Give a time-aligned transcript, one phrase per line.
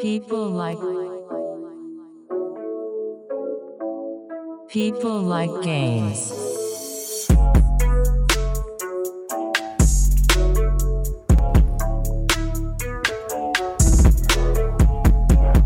[0.00, 0.78] People like
[4.68, 6.30] People like games.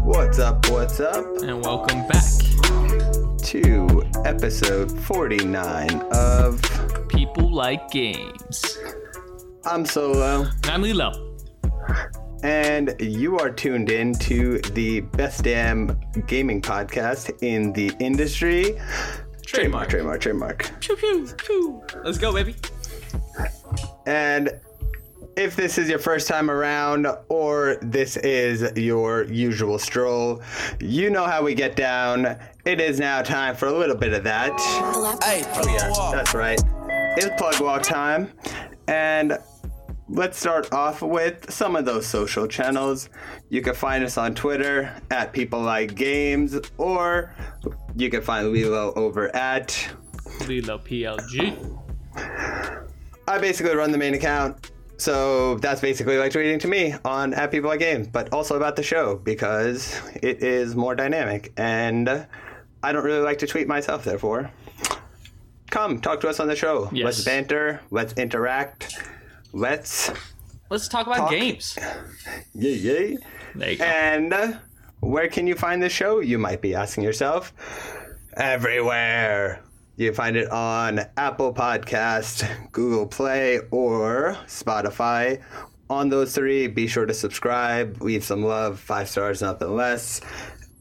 [0.04, 0.68] What's up?
[0.70, 1.24] What's up?
[1.42, 2.24] and welcome back.
[3.44, 6.60] To episode 49 of
[7.08, 8.78] People like games.
[9.64, 11.27] I'm Solo, I'm Lilo.
[12.42, 18.78] And you are tuned in to the best damn gaming podcast in the industry.
[19.46, 19.88] Trademark.
[19.88, 20.70] trademark, trademark.
[20.80, 21.82] Pew pew pew.
[22.04, 22.54] Let's go, baby.
[24.06, 24.50] And
[25.36, 30.42] if this is your first time around or this is your usual stroll,
[30.80, 32.36] you know how we get down.
[32.64, 34.50] It is now time for a little bit of that.
[35.22, 36.60] Hey, Oh, yeah, that's right.
[37.16, 38.32] It's plug walk time.
[38.88, 39.38] And
[40.08, 43.10] let's start off with some of those social channels.
[43.50, 47.34] You can find us on Twitter at People Like Games, or
[47.96, 49.88] you can find Lilo over at.
[50.46, 51.78] Lilo PLG.
[53.26, 54.70] I basically run the main account.
[54.96, 58.76] So that's basically like tweeting to me on at People Like Games, but also about
[58.76, 62.26] the show because it is more dynamic and
[62.82, 64.50] I don't really like to tweet myself, therefore.
[65.70, 66.88] Come, talk to us on the show.
[66.92, 67.04] Yes.
[67.04, 68.96] Let's banter, let's interact,
[69.52, 70.10] let's
[70.70, 71.30] Let's talk about Talk.
[71.30, 71.78] games.
[72.54, 73.16] yay yay.
[73.54, 73.84] There you go.
[73.84, 74.52] And uh,
[75.00, 76.20] where can you find the show?
[76.20, 77.54] You might be asking yourself.
[78.36, 79.62] Everywhere.
[79.96, 85.42] You find it on Apple Podcast, Google Play, or Spotify.
[85.90, 90.20] On those three, be sure to subscribe, leave some love, five stars, nothing less.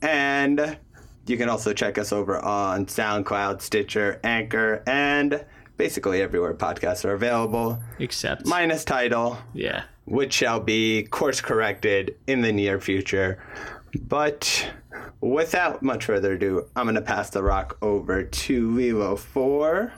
[0.02, 0.78] And
[1.26, 5.44] you can also check us over on SoundCloud, Stitcher, Anchor, and
[5.78, 8.46] basically everywhere podcasts are available, Except.
[8.46, 9.84] minus title yeah.
[10.06, 13.40] which shall be course corrected in the near future.
[14.02, 14.72] But
[15.22, 19.94] without much further ado, I'm going to pass the rock over to Lilo for.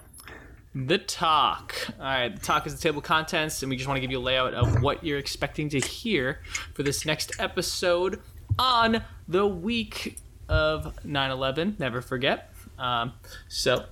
[0.75, 1.75] The talk.
[1.99, 4.11] All right, the talk is the table of contents, and we just want to give
[4.11, 6.41] you a layout of what you're expecting to hear
[6.75, 8.21] for this next episode
[8.59, 11.77] on the week of 9 11.
[11.79, 12.53] Never forget.
[12.77, 13.13] Um,
[13.47, 13.85] so,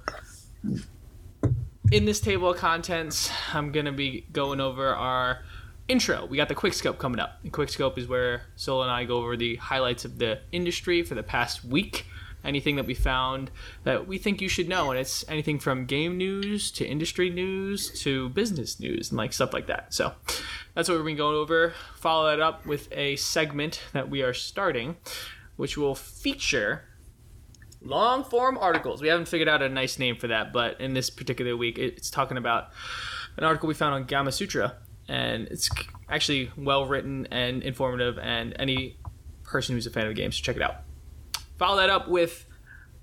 [1.92, 5.40] in this table of contents, I'm going to be going over our
[5.88, 6.26] intro.
[6.26, 7.40] We got the quick scope coming up.
[7.52, 11.16] Quick scope is where Sol and I go over the highlights of the industry for
[11.16, 12.06] the past week.
[12.44, 13.52] Anything that we found
[13.84, 17.90] that we think you should know, and it's anything from game news to industry news
[18.02, 19.94] to business news and like stuff like that.
[19.94, 20.14] So
[20.74, 21.74] that's what we're going over.
[21.96, 24.98] Follow that up with a segment that we are starting,
[25.58, 26.87] which will feature
[27.82, 29.02] long form articles.
[29.02, 32.10] We haven't figured out a nice name for that, but in this particular week, it's
[32.10, 32.72] talking about
[33.38, 34.74] an article we found on Gamasutra,
[35.08, 35.70] and it's
[36.10, 38.18] actually well written and informative.
[38.20, 38.98] And any
[39.44, 40.78] person who's a fan of the game should check it out.
[41.58, 42.46] Follow that up with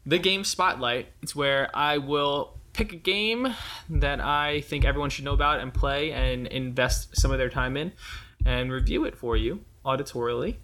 [0.07, 1.09] the game spotlight.
[1.23, 3.55] It's where I will pick a game
[3.89, 7.77] that I think everyone should know about and play and invest some of their time
[7.77, 7.93] in,
[8.45, 10.57] and review it for you auditorially.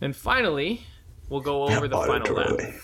[0.00, 0.86] And finally,
[1.28, 2.48] we'll go over the final lap.
[2.48, 2.80] Auditorially.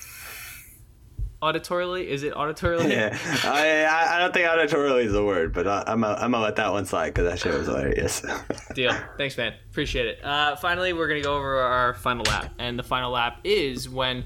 [1.43, 2.07] Auditorially?
[2.07, 2.91] Is it auditorily?
[2.91, 6.43] Yeah, I, I don't think auditorily is the word, but I, I'm gonna, I'm gonna
[6.43, 8.25] let that one slide because that shit was hilarious.
[8.75, 8.97] Deal.
[9.19, 9.53] Thanks, man.
[9.71, 10.25] Appreciate it.
[10.25, 12.55] Uh, finally, we're going to go over our final lap.
[12.59, 14.25] And the final lap is when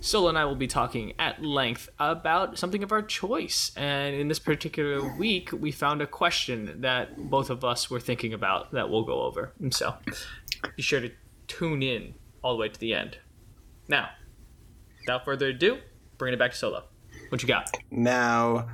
[0.00, 3.72] Solo and I will be talking at length about something of our choice.
[3.76, 8.32] And in this particular week, we found a question that both of us were thinking
[8.32, 9.52] about that we'll go over.
[9.60, 9.96] And so
[10.76, 11.10] be sure to
[11.46, 13.18] tune in all the way to the end.
[13.88, 14.10] Now,
[15.00, 15.78] without further ado,
[16.18, 16.84] bringing it back to Solo.
[17.30, 17.70] What you got?
[17.90, 18.68] Now,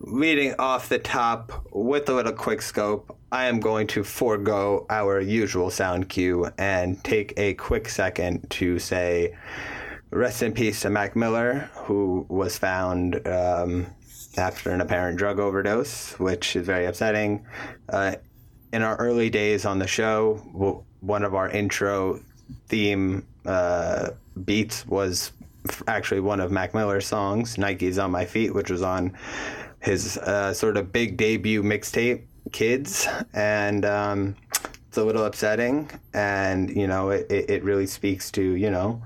[0.00, 5.20] leading off the top with a little quick scope, I am going to forego our
[5.20, 9.36] usual sound cue and take a quick second to say
[10.10, 13.86] rest in peace to Mac Miller, who was found um,
[14.36, 17.46] after an apparent drug overdose, which is very upsetting.
[17.88, 18.16] Uh,
[18.72, 22.20] in our early days on the show, one of our intro
[22.68, 24.10] theme uh,
[24.44, 25.32] beats was
[25.86, 29.16] actually one of Mac Miller's songs, Nike's on My Feet, which was on
[29.80, 33.06] his uh, sort of big debut mixtape, Kids.
[33.32, 34.36] And um,
[34.88, 35.90] it's a little upsetting.
[36.12, 39.02] And, you know, it, it really speaks to, you know,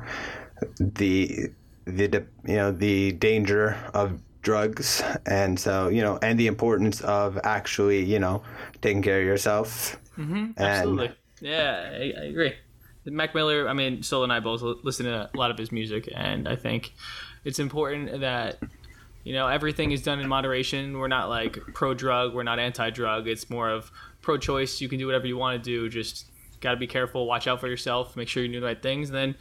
[0.79, 1.51] the,
[1.85, 7.37] the, you know, the danger of drugs and so you know and the importance of
[7.43, 8.41] actually you know
[8.81, 11.11] taking care of yourself mm-hmm, Absolutely.
[11.41, 12.55] Yeah, I, I agree.
[13.07, 16.09] Mac Miller, I mean, Solo and I both listen to a lot of his music,
[16.15, 16.93] and I think
[17.45, 18.59] it's important that,
[19.25, 20.99] you know, everything is done in moderation.
[20.99, 23.29] We're not like pro drug, we're not anti drug.
[23.29, 23.91] It's more of
[24.23, 24.81] pro choice.
[24.81, 26.27] You can do whatever you want to do, just
[26.61, 29.09] got to be careful, watch out for yourself, make sure you're doing the right things.
[29.11, 29.35] And then,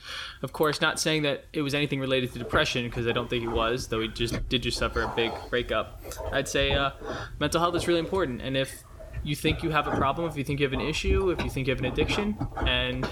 [0.44, 3.42] of course, not saying that it was anything related to depression because I don't think
[3.42, 6.02] he was, though he just did just suffer a big breakup.
[6.32, 6.92] I'd say uh,
[7.40, 8.84] mental health is really important, and if
[9.26, 11.50] you think you have a problem, if you think you have an issue, if you
[11.50, 13.08] think you have an addiction, and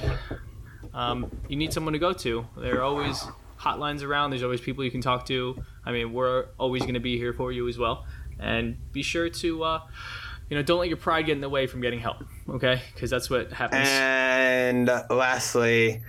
[0.93, 3.25] um, you need someone to go to, there are always
[3.59, 4.29] hotlines around.
[4.29, 5.61] There's always people you can talk to.
[5.83, 8.05] I mean, we're always going to be here for you as well,
[8.39, 9.63] and be sure to.
[9.63, 9.79] Uh,
[10.49, 12.17] you know, don't let your pride get in the way from getting help,
[12.47, 12.81] okay?
[12.93, 13.87] Because that's what happens.
[13.87, 16.03] And lastly,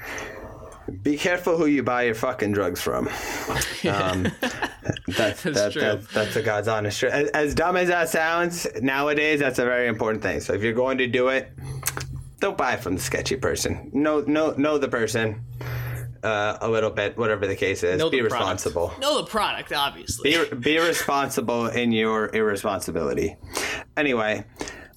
[1.02, 3.08] be careful who you buy your fucking drugs from.
[3.84, 4.22] Um,
[5.08, 5.82] that's, that, true.
[5.82, 7.12] That's, that's a God's honest truth.
[7.12, 10.40] As, as dumb as that sounds, nowadays that's a very important thing.
[10.40, 11.52] So if you're going to do it,
[12.40, 13.90] don't buy from the sketchy person.
[13.92, 15.44] Know know know the person
[16.22, 17.98] uh, a little bit, whatever the case is.
[17.98, 18.40] Know be the product.
[18.40, 18.92] responsible.
[19.00, 20.30] Know the product, obviously.
[20.30, 23.36] Be, be responsible in your irresponsibility.
[23.96, 24.44] Anyway,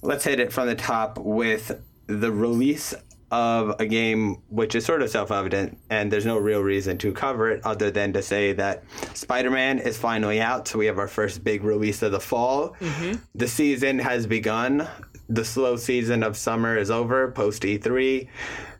[0.00, 2.94] let's hit it from the top with the release
[3.30, 7.12] of a game which is sort of self evident, and there's no real reason to
[7.12, 8.84] cover it other than to say that
[9.14, 10.68] Spider Man is finally out.
[10.68, 12.76] So we have our first big release of the fall.
[12.80, 13.16] Mm-hmm.
[13.34, 14.88] The season has begun.
[15.28, 18.28] The slow season of summer is over post E3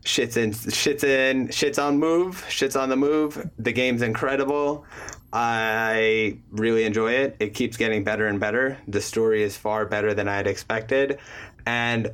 [0.04, 4.86] shit's in shit's in shit's on move shit's on the move the game's incredible
[5.32, 10.14] i really enjoy it it keeps getting better and better the story is far better
[10.14, 11.18] than i had expected
[11.66, 12.10] and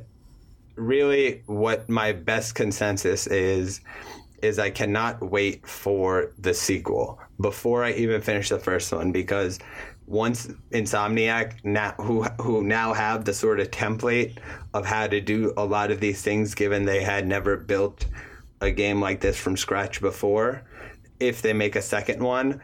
[0.75, 3.81] really what my best consensus is
[4.41, 9.59] is i cannot wait for the sequel before i even finish the first one because
[10.07, 14.37] once Insomniac now who who now have the sort of template
[14.73, 18.05] of how to do a lot of these things given they had never built
[18.61, 20.61] a game like this from scratch before
[21.19, 22.61] if they make a second one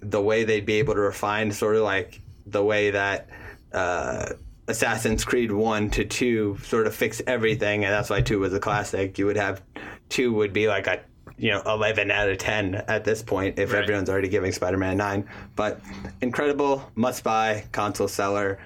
[0.00, 3.28] the way they'd be able to refine sort of like the way that
[3.72, 4.34] uh,
[4.68, 8.60] Assassin's Creed 1 to 2 sort of fix everything and that's why 2 was a
[8.60, 9.18] classic.
[9.18, 9.62] You would have
[10.08, 11.00] 2 would be like a
[11.36, 13.82] you know 11 out of 10 at this point if Right.
[13.82, 15.80] everyone's already giving spider-man 9 but
[16.22, 18.58] incredible must buy console seller.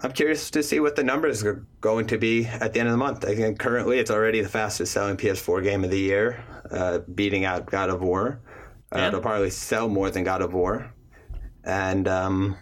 [0.00, 2.92] I'm curious to see what the numbers are going to be at the end of
[2.92, 3.24] the month.
[3.24, 7.44] I think currently it's already the fastest selling ps4 game of the year uh, beating
[7.44, 8.40] out god of war.
[8.92, 9.08] Uh, Yeah.
[9.08, 10.92] it'll probably sell more than god of war.
[11.64, 12.56] And um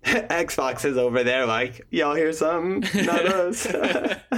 [0.04, 3.04] Xbox is over there like, y'all hear something?
[3.04, 3.64] Not us.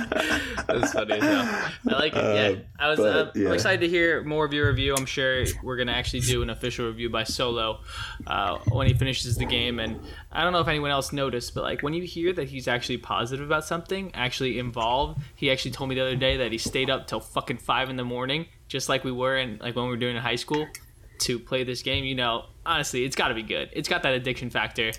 [0.72, 1.18] That's funny.
[1.20, 2.58] I like it.
[2.58, 2.98] Yeah, I was.
[2.98, 3.52] Uh, but, uh, I'm yeah.
[3.52, 4.94] excited to hear more of your review.
[4.96, 7.80] I'm sure we're gonna actually do an official review by Solo
[8.26, 9.78] uh, when he finishes the game.
[9.78, 10.00] And
[10.32, 12.98] I don't know if anyone else noticed, but like when you hear that he's actually
[12.98, 15.20] positive about something, actually involved.
[15.36, 17.96] He actually told me the other day that he stayed up till fucking five in
[17.96, 20.66] the morning, just like we were in like when we were doing in high school,
[21.22, 22.04] to play this game.
[22.04, 23.70] You know, honestly, it's got to be good.
[23.72, 24.92] It's got that addiction factor,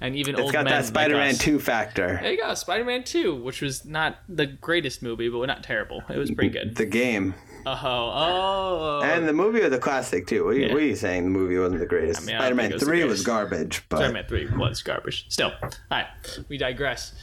[0.00, 2.18] and even it's old got that Spider-Man us- 2 factor.
[2.22, 6.02] there you go, Spider-Man 2, which was not the greatest movie, but not terrible.
[6.08, 6.76] It was pretty good.
[6.76, 7.34] The game.
[7.64, 9.00] Oh, oh.
[9.04, 10.44] And the movie was a classic too.
[10.44, 10.72] What, are you- Yeah.
[10.72, 11.24] what are you saying?
[11.24, 12.26] The movie wasn't the greatest.
[12.26, 15.26] mean, I don't Spider-Man Three was garbage, but Spider-Man 3 was garbage.
[15.28, 15.52] Still.
[15.62, 16.06] All right,
[16.48, 17.14] we digress.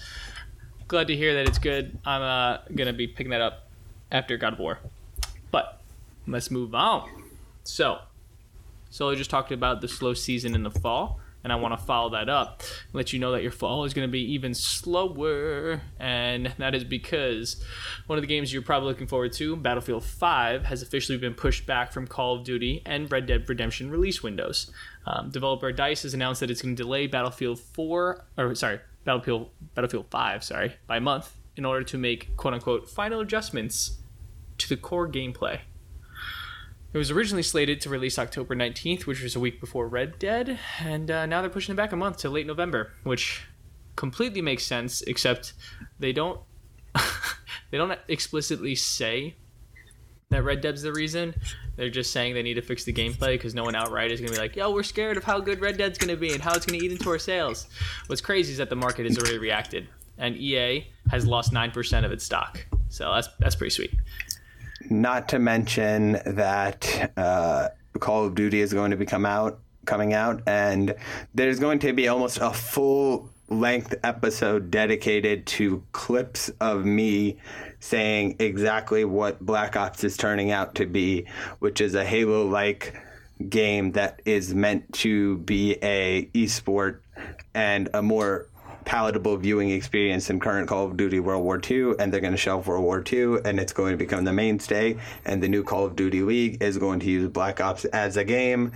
[0.87, 1.99] Glad to hear that it's good.
[2.05, 3.67] I'm uh, going to be picking that up
[4.11, 4.79] after God of War.
[5.51, 5.81] But
[6.25, 7.09] let's move on.
[7.63, 7.99] So,
[8.89, 12.09] Solo just talked about the slow season in the fall, and I want to follow
[12.11, 12.63] that up.
[12.91, 16.83] Let you know that your fall is going to be even slower, and that is
[16.83, 17.63] because
[18.07, 21.65] one of the games you're probably looking forward to, Battlefield 5, has officially been pushed
[21.65, 24.71] back from Call of Duty and Red Dead Redemption release windows.
[25.05, 29.49] Um, developer Dice has announced that it's going to delay Battlefield 4, or sorry, Battlefield
[29.75, 33.99] Battlefield 5, sorry, by a month in order to make quote unquote final adjustments
[34.57, 35.59] to the core gameplay.
[36.91, 40.57] It was originally slated to release October 19th, which was a week before Red Dead,
[40.79, 43.43] and uh, now they're pushing it back a month to late November, which
[43.95, 45.03] completely makes sense.
[45.03, 45.53] Except
[45.99, 46.41] they don't
[47.71, 49.35] they don't explicitly say
[50.29, 51.35] that Red Dead's the reason.
[51.75, 54.33] They're just saying they need to fix the gameplay because no one outright is gonna
[54.33, 56.65] be like, "Yo, we're scared of how good Red Dead's gonna be and how it's
[56.65, 57.67] gonna eat into our sales."
[58.07, 62.03] What's crazy is that the market has already reacted, and EA has lost nine percent
[62.03, 62.65] of its stock.
[62.89, 63.93] So that's that's pretty sweet.
[64.89, 67.69] Not to mention that uh,
[67.99, 70.95] Call of Duty is going to be come out, coming out, and
[71.33, 77.37] there's going to be almost a full length episode dedicated to clips of me
[77.79, 81.25] saying exactly what Black Ops is turning out to be,
[81.59, 82.95] which is a Halo like
[83.47, 86.99] game that is meant to be a esport
[87.53, 88.47] and a more
[88.89, 92.37] palatable viewing experience than current Call of Duty World War II, and they're going to
[92.37, 94.97] shelve World War II, and it's going to become the mainstay.
[95.25, 98.23] And the new Call of Duty League is going to use Black Ops as a
[98.23, 98.71] game.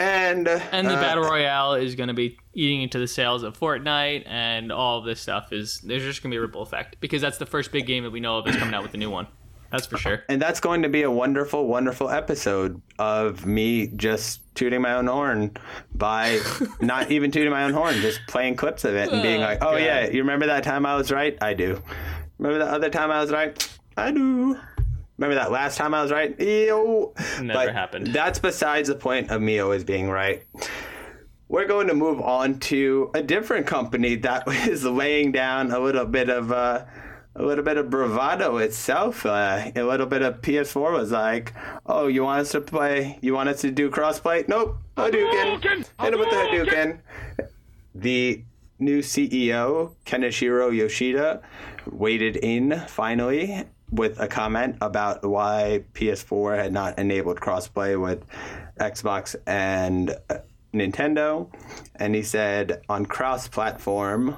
[0.00, 3.56] And And the uh, battle royale is going to be eating into the sales of
[3.56, 6.96] Fortnite, and all of this stuff is there's just going to be a ripple effect
[6.98, 8.98] because that's the first big game that we know of that's coming out with the
[8.98, 9.28] new one.
[9.70, 10.22] That's for sure.
[10.28, 15.06] and that's going to be a wonderful, wonderful episode of me just tooting my own
[15.06, 15.56] horn
[15.94, 16.40] by
[16.80, 19.72] not even tooting my own horn, just playing clips of it and being like, "Oh
[19.72, 19.76] God.
[19.82, 21.36] yeah, you remember that time I was right?
[21.42, 21.82] I do.
[22.38, 23.78] Remember that other time I was right?
[23.96, 24.58] I do.
[25.18, 26.38] Remember that last time I was right?
[26.38, 27.14] Yo.
[27.40, 28.08] Never But happened.
[28.08, 30.42] That's besides the point of me always being right.
[31.48, 36.04] We're going to move on to a different company that is laying down a little
[36.04, 36.84] bit of uh,
[37.38, 39.26] a little bit of bravado itself.
[39.26, 41.52] Uh, a little bit of PS4 was like,
[41.84, 43.18] "Oh, you want us to play?
[43.20, 44.48] You want us to do crossplay?
[44.48, 45.62] Nope, Hadouken.
[46.00, 46.98] Hit him with the Hadouken."
[47.94, 48.42] The
[48.78, 51.40] new CEO Kenichiro Yoshida
[51.90, 58.24] waded in finally with a comment about why PS4 had not enabled crossplay with
[58.78, 60.16] Xbox and
[60.74, 61.48] Nintendo,
[61.94, 64.36] and he said on cross-platform,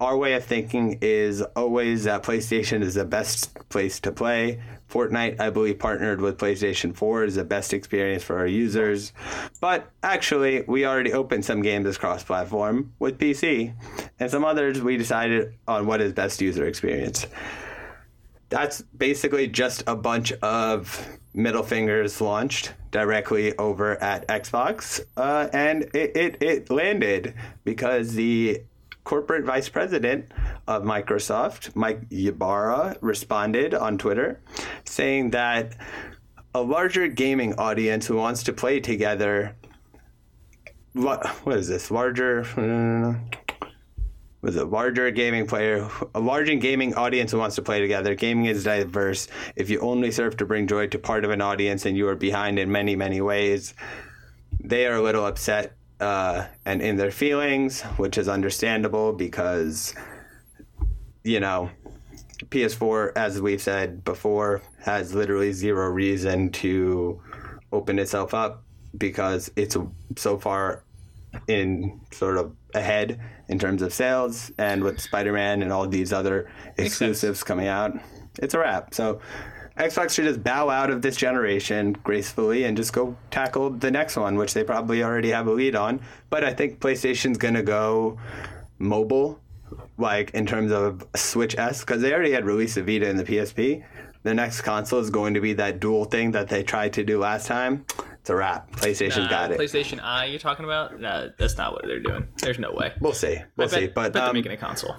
[0.00, 4.60] our way of thinking is always that PlayStation is the best place to play.
[4.90, 9.12] Fortnite, I believe, partnered with PlayStation 4 is the best experience for our users.
[9.60, 13.74] But actually, we already opened some games as cross platform with PC,
[14.18, 17.26] and some others we decided on what is best user experience.
[18.48, 25.84] That's basically just a bunch of middle fingers launched directly over at Xbox, uh, and
[25.94, 28.62] it, it, it landed because the
[29.04, 30.30] corporate vice president
[30.66, 34.40] of Microsoft, Mike Ybarra, responded on Twitter
[34.84, 35.76] saying that
[36.54, 39.56] a larger gaming audience who wants to play together.
[40.92, 41.90] What, what is this?
[41.90, 42.42] Larger.
[42.56, 43.14] Uh,
[44.42, 48.14] was a larger gaming player, a larger gaming audience who wants to play together.
[48.14, 49.28] Gaming is diverse.
[49.54, 52.16] If you only serve to bring joy to part of an audience and you are
[52.16, 53.74] behind in many, many ways,
[54.58, 59.94] they are a little upset uh, and in their feelings, which is understandable because,
[61.22, 61.70] you know,
[62.46, 67.20] PS4, as we've said before, has literally zero reason to
[67.72, 68.64] open itself up
[68.96, 69.76] because it's
[70.16, 70.84] so far
[71.46, 76.50] in sort of ahead in terms of sales and with Spider-Man and all these other
[76.76, 77.92] exclusives coming out,
[78.40, 78.94] it's a wrap.
[78.94, 79.20] So
[79.80, 84.16] Xbox should just bow out of this generation gracefully and just go tackle the next
[84.16, 86.00] one, which they probably already have a lead on.
[86.28, 88.18] But I think PlayStation's gonna go
[88.78, 89.40] mobile,
[89.96, 93.24] like in terms of Switch S, because they already had released the Vita and the
[93.24, 93.82] PSP.
[94.22, 97.18] The next console is going to be that dual thing that they tried to do
[97.18, 97.86] last time.
[98.20, 98.70] It's a wrap.
[98.72, 99.58] PlayStation's Uh, got it.
[99.58, 101.00] PlayStation I, you're talking about?
[101.00, 102.28] No, that's not what they're doing.
[102.42, 102.92] There's no way.
[103.00, 103.38] We'll see.
[103.56, 103.86] We'll I bet, see.
[103.86, 104.94] But they're um, making a console.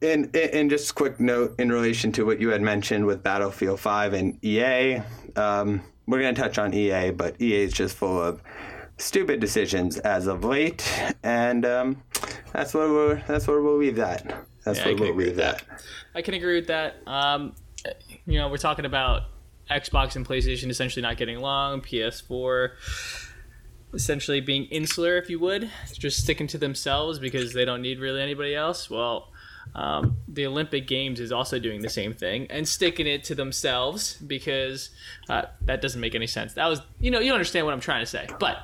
[0.00, 3.80] In in just a quick note in relation to what you had mentioned with Battlefield
[3.80, 5.02] 5 and EA,
[5.36, 8.42] um, we're going to touch on EA, but EA is just full of
[8.98, 10.90] stupid decisions as of late,
[11.22, 12.02] and um,
[12.52, 14.46] that's where we're that's where we'll leave that.
[14.64, 15.62] That's Yeah, I where can we'll agree leave with that.
[16.14, 16.96] I can agree with that.
[17.06, 17.54] Um,
[18.26, 19.22] you know, we're talking about
[19.70, 22.70] Xbox and PlayStation essentially not getting along, PS4
[23.94, 28.20] essentially being insular, if you would, just sticking to themselves because they don't need really
[28.20, 28.90] anybody else.
[28.90, 29.32] Well,
[29.74, 34.14] um, the Olympic Games is also doing the same thing and sticking it to themselves
[34.14, 34.90] because
[35.28, 36.54] uh, that doesn't make any sense.
[36.54, 38.26] That was, you know, you understand what I'm trying to say.
[38.40, 38.58] But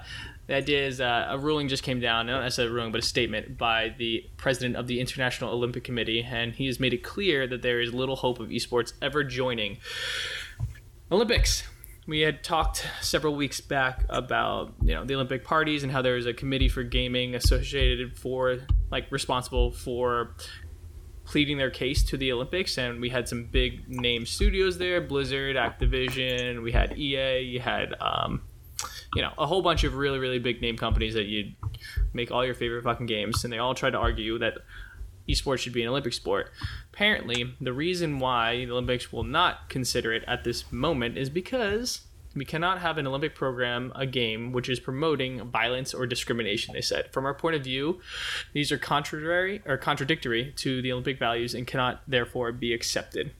[0.46, 3.06] the idea is uh, a ruling just came down, not necessarily a ruling, but a
[3.06, 7.46] statement by the president of the International Olympic Committee, and he has made it clear
[7.46, 9.78] that there is little hope of esports ever joining
[11.10, 11.62] Olympics.
[12.06, 16.16] We had talked several weeks back about you know the Olympic parties and how there
[16.16, 18.58] is a committee for gaming associated for
[18.90, 20.34] like responsible for
[21.24, 25.56] pleading their case to the Olympics, and we had some big name studios there: Blizzard,
[25.56, 26.62] Activision.
[26.62, 27.40] We had EA.
[27.40, 28.42] You had um,
[29.14, 31.54] you know a whole bunch of really really big name companies that you'd
[32.12, 34.58] make all your favorite fucking games, and they all tried to argue that
[35.28, 36.50] esports should be an Olympic sport.
[36.92, 42.02] Apparently, the reason why the Olympics will not consider it at this moment is because
[42.34, 46.80] we cannot have an Olympic program, a game, which is promoting violence or discrimination, they
[46.80, 47.12] said.
[47.12, 48.00] From our point of view,
[48.52, 53.32] these are contrary or contradictory to the Olympic values and cannot therefore be accepted.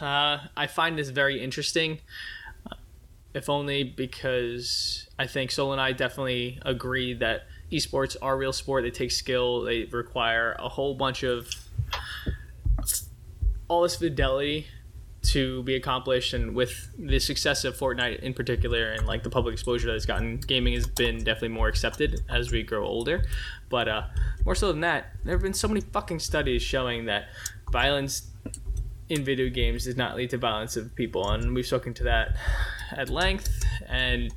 [0.00, 1.98] Uh, I find this very interesting,
[2.70, 2.76] uh,
[3.34, 8.84] if only because I think Sol and I definitely agree that esports are real sport.
[8.84, 9.62] They take skill.
[9.62, 11.48] They require a whole bunch of
[13.68, 14.66] all this fidelity
[15.22, 19.52] to be accomplished and with the success of Fortnite in particular and like the public
[19.52, 23.24] exposure that it's gotten gaming has been definitely more accepted as we grow older
[23.68, 24.02] but uh,
[24.46, 27.26] more so than that there have been so many fucking studies showing that
[27.70, 28.28] violence
[29.10, 32.36] in video games does not lead to violence of people and we've spoken to that
[32.92, 34.32] at length and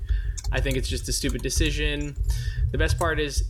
[0.53, 2.15] I think it's just a stupid decision.
[2.71, 3.43] The best part is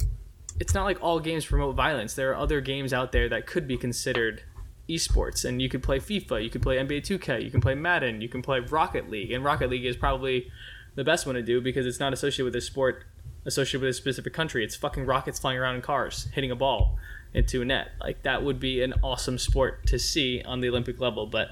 [0.60, 2.14] it's not like all games promote violence.
[2.14, 4.42] There are other games out there that could be considered
[4.90, 8.22] esports and you could play FIFA, you could play NBA 2K, you can play Madden,
[8.22, 9.32] you can play Rocket League.
[9.32, 10.52] And Rocket League is probably
[10.96, 13.06] the best one to do because it's not associated with a sport
[13.46, 14.64] associated with a specific country.
[14.64, 16.98] It's fucking rockets flying around in cars, hitting a ball
[17.34, 17.92] into a net.
[18.00, 21.26] Like that would be an awesome sport to see on the Olympic level.
[21.26, 21.50] But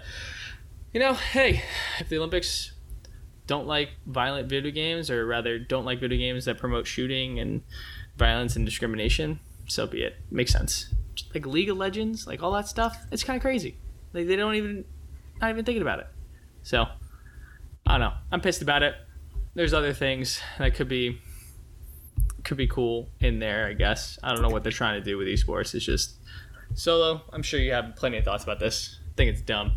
[0.94, 1.64] you know, hey,
[2.00, 2.74] if the Olympics
[3.48, 7.62] don't like violent video games, or rather don't like video games that promote shooting and
[8.18, 10.16] violence and discrimination, so be it.
[10.30, 10.94] Makes sense.
[11.34, 13.78] Like League of Legends, like all that stuff, it's kind of crazy.
[14.14, 14.86] Like they don't even,
[15.40, 16.08] not even thinking about it.
[16.64, 16.86] So,
[17.86, 18.14] I don't know.
[18.32, 18.96] I'm pissed about it.
[19.54, 21.20] There's other things that could be
[22.44, 24.18] could be cool in there, I guess.
[24.24, 25.76] I don't know what they're trying to do with esports.
[25.76, 26.16] It's just
[26.74, 27.22] solo.
[27.32, 29.00] I'm sure you have plenty of thoughts about this.
[29.10, 29.74] I think it's dumb.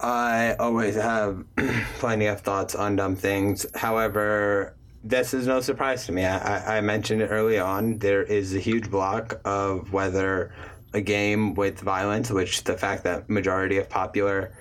[0.00, 1.44] I always have
[1.98, 3.66] plenty of thoughts on dumb things.
[3.74, 4.74] However,
[5.04, 6.24] this is no surprise to me.
[6.24, 7.98] I, I mentioned it early on.
[7.98, 10.54] There is a huge block of whether
[10.94, 14.52] a game with violence, which the fact that majority of popular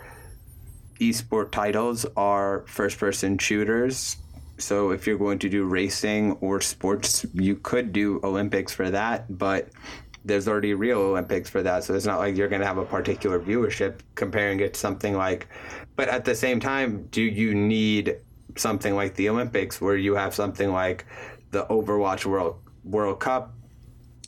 [0.99, 4.17] esport titles are first person shooters.
[4.57, 9.37] So if you're going to do racing or sports, you could do Olympics for that,
[9.37, 9.69] but
[10.23, 11.83] there's already real Olympics for that.
[11.83, 15.15] So it's not like you're going to have a particular viewership comparing it to something
[15.15, 15.47] like,
[15.95, 18.17] but at the same time, do you need
[18.57, 21.05] something like the Olympics where you have something like
[21.51, 23.53] the Overwatch World World Cup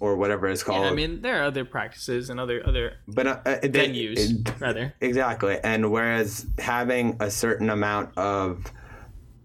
[0.02, 0.84] or whatever it's called?
[0.84, 4.60] Yeah, I mean, there are other practices and other other but uh, uh, venues, it-
[4.60, 4.94] rather.
[5.02, 5.58] Exactly.
[5.64, 8.64] And whereas having a certain amount of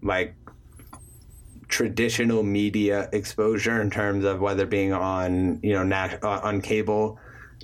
[0.02, 0.34] like
[1.68, 7.18] traditional media exposure in terms of whether being on, you know, nat- uh, on cable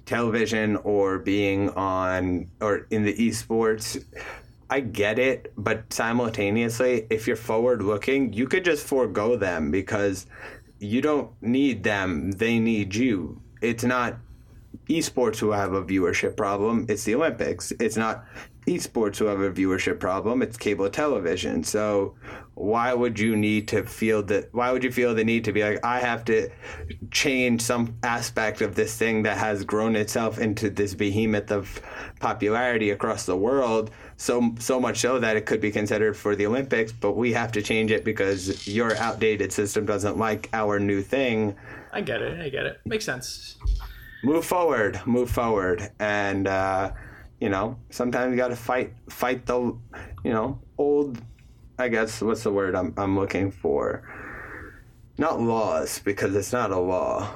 [0.06, 4.04] television or being on or in the esports
[4.74, 10.26] I get it, but simultaneously, if you're forward looking, you could just forego them because
[10.80, 12.32] you don't need them.
[12.32, 13.40] They need you.
[13.62, 14.16] It's not
[14.88, 17.72] esports who have a viewership problem, it's the Olympics.
[17.78, 18.24] It's not
[18.66, 21.64] esports who have a viewership problem, it's cable television.
[21.64, 22.14] So
[22.54, 25.62] why would you need to feel that why would you feel the need to be
[25.62, 26.50] like I have to
[27.10, 31.82] change some aspect of this thing that has grown itself into this behemoth of
[32.20, 36.46] popularity across the world so so much so that it could be considered for the
[36.46, 41.02] Olympics, but we have to change it because your outdated system doesn't like our new
[41.02, 41.56] thing
[41.92, 42.40] I get it.
[42.40, 42.80] I get it.
[42.84, 43.56] Makes sense.
[44.24, 46.90] move forward, move forward, and uh,
[47.40, 49.76] you know sometimes you got to fight fight the
[50.24, 51.20] you know old.
[51.78, 54.02] I guess what's the word I'm I'm looking for?
[55.18, 57.28] Not laws because it's not a law,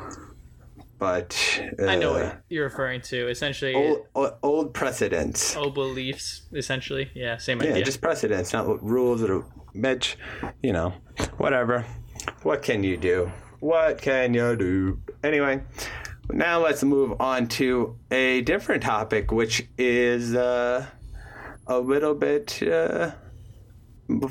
[0.99, 1.37] but
[1.79, 3.29] uh, I know what you're referring to.
[3.29, 5.57] Essentially, old, old precedents.
[5.57, 6.43] old beliefs.
[6.53, 7.85] Essentially, yeah, same Yeah, idea.
[7.85, 10.17] just precedents, not rules or bitch.
[10.63, 10.95] You know,
[11.37, 11.85] whatever.
[12.43, 13.31] What can you do?
[13.61, 15.01] What can you do?
[15.25, 15.63] Anyway,
[16.31, 20.87] now let's move on to a different topic, which is uh,
[21.67, 23.12] a little bit uh,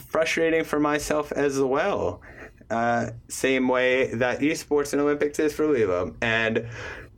[0.10, 2.22] frustrating for myself as well.
[2.70, 6.16] Uh, same way that esports and Olympics is for Lilo.
[6.22, 6.68] And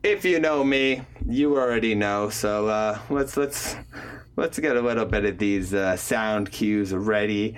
[0.04, 2.30] if you know me, you already know.
[2.30, 3.76] So uh, let's let's
[4.36, 7.58] let's get a little bit of these uh, sound cues ready.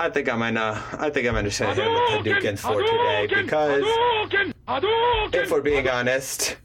[0.00, 3.26] I think I'm gonna I think I'm gonna sit here with the Hadouken for today
[3.42, 3.84] because
[5.34, 6.56] if we're being honest,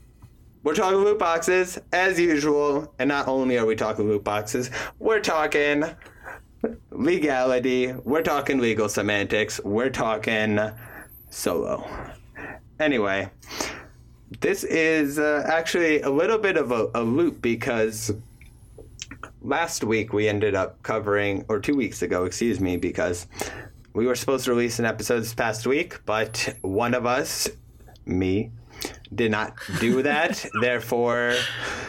[0.64, 5.20] we're talking loot boxes as usual, and not only are we talking loot boxes, we're
[5.20, 5.84] talking
[6.92, 10.58] legality, we're talking legal semantics, we're talking
[11.30, 11.86] solo.
[12.80, 13.30] Anyway,
[14.40, 18.14] this is uh, actually a little bit of a, a loop because
[19.46, 23.28] last week we ended up covering, or two weeks ago, excuse me, because
[23.94, 27.48] we were supposed to release an episode this past week, but one of us,
[28.06, 28.52] me,
[29.14, 30.46] did not do that.
[30.62, 31.36] Therefore,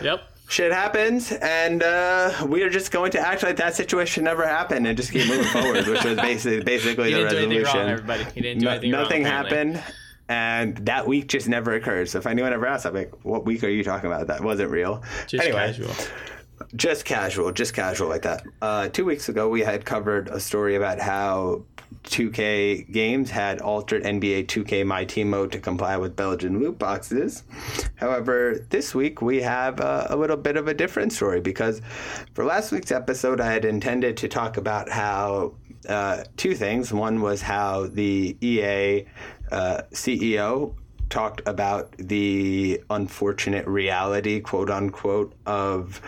[0.03, 0.21] yep.
[0.49, 4.87] shit happens, and uh, we are just going to act like that situation never happened
[4.87, 7.79] and just keep moving forward, which was basically basically the didn't do anything resolution.
[7.81, 8.25] wrong, everybody.
[8.37, 9.03] You didn't do No- anything wrong.
[9.03, 9.83] nothing happened,
[10.29, 12.09] and that week just never occurred.
[12.09, 14.27] So if anyone ever asks, I'm like, "What week are you talking about?
[14.29, 15.93] That wasn't real." Just anyway, casual.
[16.75, 18.45] Just casual, just casual like that.
[18.61, 21.63] Uh, two weeks ago, we had covered a story about how
[22.05, 27.43] 2K Games had altered NBA 2K My Team mode to comply with Belgian loot boxes.
[27.97, 31.81] However, this week we have uh, a little bit of a different story because
[32.35, 35.55] for last week's episode, I had intended to talk about how
[35.89, 36.93] uh, two things.
[36.93, 39.05] One was how the EA
[39.51, 40.75] uh, CEO
[41.09, 46.01] talked about the unfortunate reality, quote unquote, of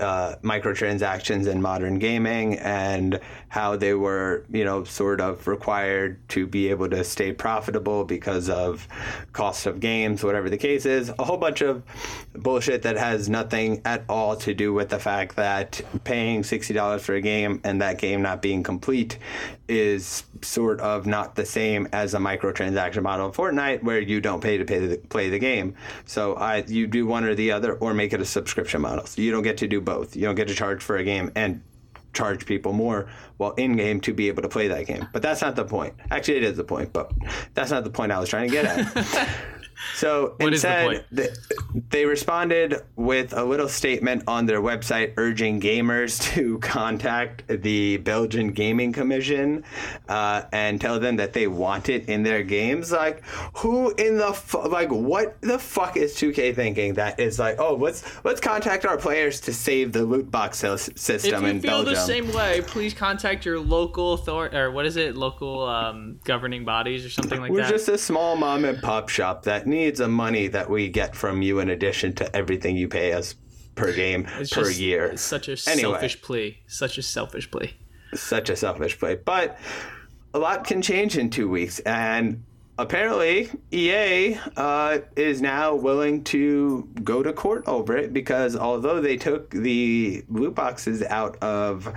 [0.00, 6.46] uh, microtransactions in modern gaming and how they were, you know, sort of required to
[6.46, 8.88] be able to stay profitable because of
[9.32, 11.10] cost of games, whatever the case is.
[11.18, 11.82] A whole bunch of
[12.32, 17.14] bullshit that has nothing at all to do with the fact that paying $60 for
[17.14, 19.18] a game and that game not being complete
[19.68, 24.40] is sort of not the same as a microtransaction model in Fortnite where you don't
[24.40, 25.74] pay to pay the, play the game.
[26.04, 29.06] So I, you do one or the other or make it a subscription model.
[29.06, 30.16] So you don't get to do both.
[30.16, 31.62] You don't get to charge for a game and
[32.12, 35.08] charge people more while in game to be able to play that game.
[35.12, 35.94] But that's not the point.
[36.10, 37.10] Actually, it is the point, but
[37.54, 39.28] that's not the point I was trying to get at.
[39.94, 41.04] So What is the instead, point?
[41.16, 41.30] th-
[41.90, 48.48] they responded with a little statement on their website urging gamers to contact the Belgian
[48.52, 49.64] Gaming Commission
[50.08, 52.92] uh, and tell them that they want it in their games.
[52.92, 53.24] Like,
[53.56, 57.74] who in the fu- like what the fuck is 2K thinking that is like, oh,
[57.74, 61.60] let's let's contact our players to save the loot box sys- If system you in
[61.60, 61.94] feel Belgium.
[61.94, 66.64] the same way, please contact your local authority or what is it, local um, governing
[66.64, 67.54] bodies or something like that?
[67.54, 71.14] We're just a small mom and pop shop that needs the money that we get
[71.16, 73.34] from you in addition to everything you pay us
[73.74, 75.06] per game It's per just- year.
[75.06, 75.92] It's such a Anyway.
[75.92, 76.58] selfish plea.
[76.66, 77.72] Such a selfish plea.
[78.14, 79.16] Such a selfish play.
[79.16, 79.58] But
[80.32, 81.80] a lot can change in two weeks.
[81.80, 82.44] And
[82.78, 89.16] apparently, EA uh, is now willing to go to court over it because although they
[89.16, 91.92] took the loot boxes out of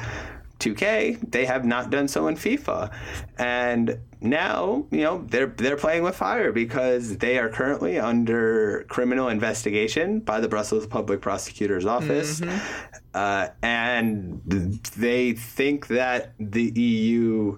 [0.59, 2.91] 2K, they have not done so in FIFA.
[3.37, 9.29] And now, you know, they're they're playing with fire because they are currently under criminal
[9.29, 12.41] investigation by the Brussels Public Prosecutor's Office.
[13.13, 14.41] Uh, and
[14.97, 17.57] they think that the EU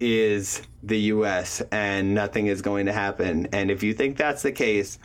[0.00, 3.46] is the US and nothing is going to happen.
[3.52, 4.98] And if you think that's the case,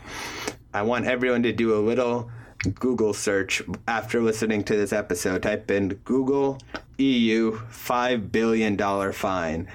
[0.73, 2.29] I want everyone to do a little
[2.65, 5.43] Google search after listening to this episode.
[5.43, 6.59] Type in Google
[6.97, 9.67] EU $5 billion fine.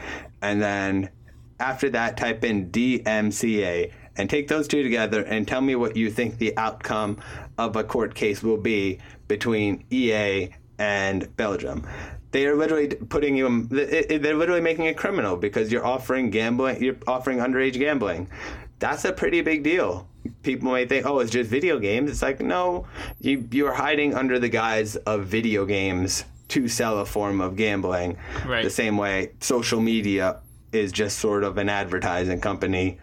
[0.42, 1.10] And then
[1.58, 6.10] after that, type in DMCA and take those two together and tell me what you
[6.10, 7.18] think the outcome
[7.58, 8.98] of a court case will be
[9.28, 10.48] between EA
[10.78, 11.86] and Belgium.
[12.32, 13.66] They are literally putting you.
[13.66, 16.82] They're literally making it criminal because you're offering gambling.
[16.82, 18.28] You're offering underage gambling.
[18.80, 20.08] That's a pretty big deal.
[20.42, 22.86] People may think, "Oh, it's just video games." It's like, no,
[23.20, 27.56] you you are hiding under the guise of video games to sell a form of
[27.56, 28.16] gambling.
[28.44, 28.64] Right.
[28.64, 30.40] The same way social media
[30.72, 32.98] is just sort of an advertising company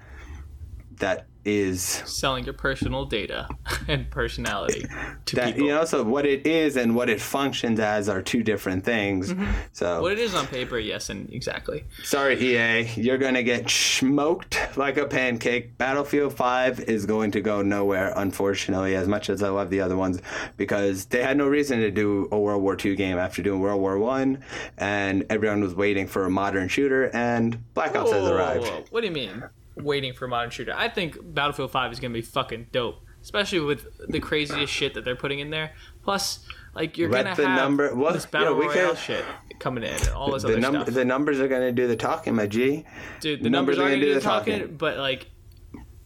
[0.97, 3.47] that is Selling your personal data
[3.87, 4.85] and personality
[5.25, 5.67] to that people.
[5.67, 9.33] you know so what it is and what it functions as are two different things
[9.33, 9.49] mm-hmm.
[9.71, 11.83] so what it is on paper, yes, and exactly.
[12.03, 17.61] sorry ea you're gonna get smoked like a pancake battlefield 5 is going to go
[17.61, 20.21] nowhere unfortunately as much as i love the other ones
[20.57, 23.79] because they had no reason to do a world war ii game after doing world
[23.79, 24.43] war one
[24.77, 28.83] and everyone was waiting for a modern shooter and black ops has arrived whoa, whoa.
[28.89, 29.43] What do you mean?
[29.83, 30.73] Waiting for modern shooter?
[30.75, 35.05] I think Battlefield 5 is gonna be fucking dope, especially with the craziest shit that
[35.05, 35.73] they're putting in there.
[36.03, 39.25] Plus, like you're Let gonna the have number- well, this battle yeah, royale can- shit
[39.59, 40.93] coming in and all this the, other num- stuff.
[40.93, 42.85] the numbers are going to do the talking my g
[43.19, 44.77] Dude, the numbers, numbers are gonna gonna do the talking, talking.
[44.77, 45.27] but like,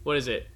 [0.03, 0.47] what is it?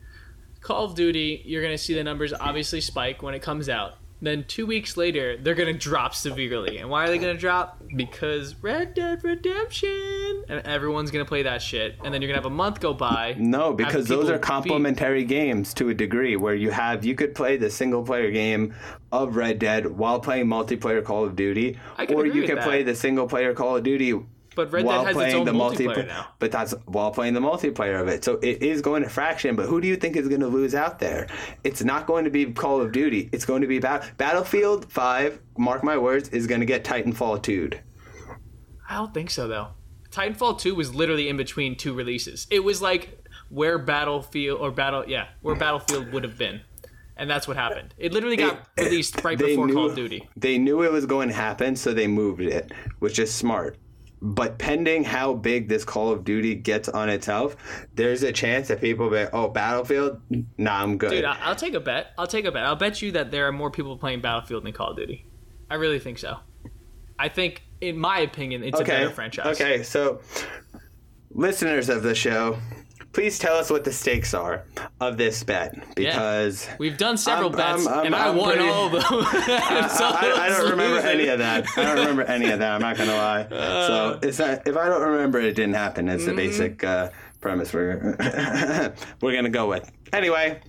[0.61, 3.95] Call of Duty, you're gonna see the numbers obviously spike when it comes out.
[4.21, 6.77] Then two weeks later, they're gonna drop severely.
[6.77, 7.81] And why are they gonna drop?
[7.95, 11.95] Because Red Dead Redemption, and everyone's gonna play that shit.
[12.03, 13.35] And then you're gonna have a month go by.
[13.37, 17.35] No, because those are beat- complementary games to a degree where you have you could
[17.35, 18.73] play the single player game
[19.11, 21.77] of Red Dead while playing multiplayer Call of Duty,
[22.09, 22.63] or you that.
[22.63, 24.19] play the single player Call of Duty
[24.55, 26.07] But Red while Dead has its own the multiplayer multiplayer.
[26.07, 26.27] now.
[26.39, 28.23] But that's while playing the multiplayer of it.
[28.23, 29.55] So it is going to fraction.
[29.55, 31.27] But who do you think is going to lose out there?
[31.63, 33.29] It's not going to be Call of Duty.
[33.31, 35.39] It's going to be Bat- Battlefield Five.
[35.57, 37.69] Mark my words, is going to get Titanfall 2
[38.89, 39.69] I don't think so though.
[40.11, 42.47] Titanfall 2 was literally in between two releases.
[42.49, 46.61] It was like where Battlefield or Battle yeah, where Battlefield would have been.
[47.17, 47.93] And that's what happened.
[47.97, 50.27] It literally got released right before knew, Call of Duty.
[50.35, 53.77] They knew it was going to happen, so they moved it, which is smart.
[54.21, 57.55] But pending how big this Call of Duty gets on itself,
[57.93, 60.21] there's a chance that people be, oh, Battlefield,
[60.57, 61.11] nah, I'm good.
[61.11, 62.13] Dude, I'll take a bet.
[62.17, 62.65] I'll take a bet.
[62.65, 65.25] I'll bet you that there are more people playing Battlefield than Call of Duty.
[65.69, 66.37] I really think so.
[67.19, 69.59] I think, in my opinion, it's a better franchise.
[69.59, 69.83] okay.
[69.83, 70.21] So,
[71.31, 72.57] listeners of the show,
[73.15, 74.65] please tell us what the stakes are
[74.99, 78.69] of this bet because We've done several I'm- bets, I'm- I'm- and I won pretty-
[78.69, 79.01] all of them.
[79.09, 81.65] I, I don't remember any of that.
[81.77, 82.73] I don't remember any of that.
[82.73, 83.47] I'm not gonna lie.
[83.49, 86.09] so it's not, if I don't remember, it didn't happen.
[86.09, 86.37] It's the Mm-hmm.
[86.37, 88.15] basic uh, premise we're
[89.21, 89.89] we're gonna go with.
[90.11, 90.59] Anyway,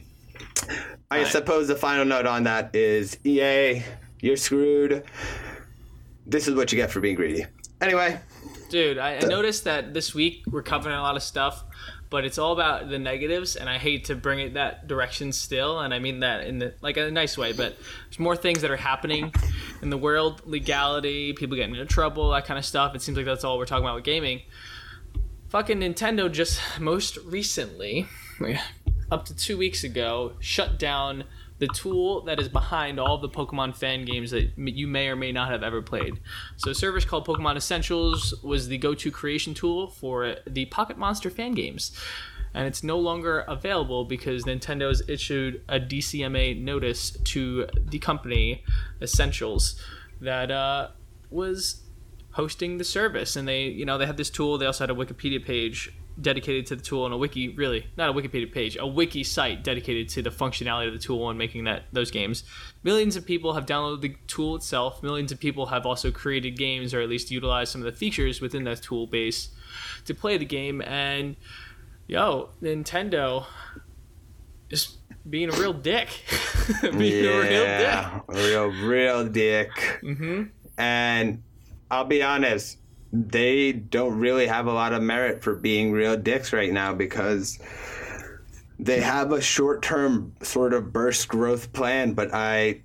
[1.10, 3.82] I suppose the final note on that is EA.
[4.20, 5.02] you're screwed.
[6.26, 7.44] This is what you get for being greedy.
[7.80, 8.20] Anyway,
[8.68, 11.62] Dude, I, I noticed that this week we're covering a lot of stuff,
[12.08, 15.80] but it's all about the negatives, and I hate to bring it that direction still,
[15.80, 17.52] and I mean that in the like a nice way.
[17.52, 19.32] But there's more things that are happening
[19.82, 22.94] in the world, legality, people getting into trouble, that kind of stuff.
[22.94, 24.42] It seems like that's all we're talking about with gaming.
[25.48, 28.06] Fucking Nintendo just most recently,
[29.10, 31.24] up to two weeks ago, shut down
[31.58, 35.32] the tool that is behind all the Pokemon fan games that you may or may
[35.32, 36.20] not have ever played.
[36.56, 40.98] So, a service called Pokemon Essentials was the go to creation tool for the Pocket
[40.98, 41.98] Monster fan games.
[42.54, 48.64] And it's no longer available because Nintendo has issued a DCMA notice to the company
[49.02, 49.78] Essentials
[50.22, 50.88] that uh,
[51.30, 51.82] was
[52.32, 53.36] hosting the service.
[53.36, 54.56] And they, you know, they had this tool.
[54.56, 58.08] They also had a Wikipedia page dedicated to the tool and a wiki really not
[58.08, 61.64] a wikipedia page a wiki site dedicated to the functionality of the tool and making
[61.64, 62.44] that those games.
[62.82, 65.02] Millions of people have downloaded the tool itself.
[65.02, 68.40] Millions of people have also created games or at least utilized some of the features
[68.40, 69.50] within that tool base
[70.06, 70.80] to play the game.
[70.82, 71.36] And
[72.06, 73.44] yo nintendo
[74.70, 74.96] is
[75.28, 76.08] being a real dick.
[76.82, 77.80] Being a real dick.
[77.80, 79.70] yeah, real, real dick.
[80.02, 80.44] Mm-hmm.
[80.78, 81.42] And
[81.90, 82.78] I'll be honest,
[83.12, 87.58] they don't really have a lot of merit for being real dicks right now because
[88.78, 92.12] they have a short-term sort of burst growth plan.
[92.12, 92.82] But I,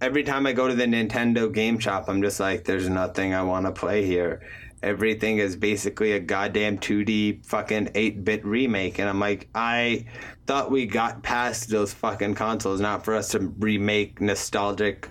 [0.00, 3.42] every time I go to the Nintendo game shop, I'm just like, there's nothing I
[3.42, 4.42] want to play here.
[4.82, 10.06] Everything is basically a goddamn 2D fucking 8-bit remake, and I'm like, I
[10.48, 15.08] thought we got past those fucking consoles, not for us to remake nostalgic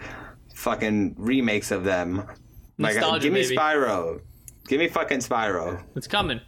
[0.53, 2.27] fucking remakes of them.
[2.77, 3.55] Like, give me baby.
[3.55, 4.19] Spyro.
[4.67, 5.83] Give me fucking Spyro.
[5.95, 6.39] it's coming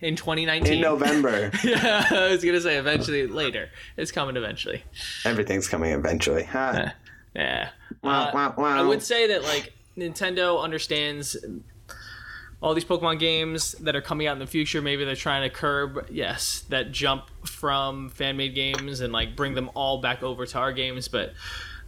[0.00, 1.50] in 2019 In November.
[1.64, 4.82] yeah i was gonna say eventually later it's coming eventually
[5.24, 6.44] Everything's coming eventually.
[6.44, 6.90] Huh?
[7.36, 7.70] Yeah.
[8.02, 8.78] Wow, Uh, wow, wow.
[8.78, 11.36] I would say that like Nintendo understands
[12.62, 14.80] all these Pokemon games that are coming out in the future.
[14.80, 19.54] Maybe they're trying to curb, yes, that jump from fan made games and like bring
[19.54, 21.08] them all back over to our games.
[21.08, 21.32] But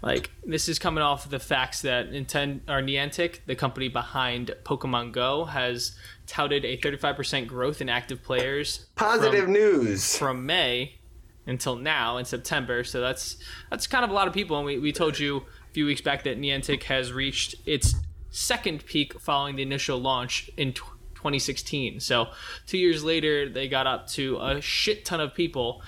[0.07, 5.11] like this is coming off the facts that Nintendo or Niantic, the company behind Pokemon
[5.11, 5.97] Go, has
[6.29, 8.87] touted a 35% growth in active players.
[8.95, 10.17] Positive from- news.
[10.17, 10.95] from May
[11.45, 12.85] until now in September.
[12.85, 13.37] So that's
[13.69, 14.57] that's kind of a lot of people.
[14.57, 17.97] And we, we told you a few weeks back that Niantic has reached its
[18.31, 21.99] second peak following the initial launch in tw 2016.
[21.99, 22.29] So
[22.67, 25.83] two years later, they got up to a shit ton of people.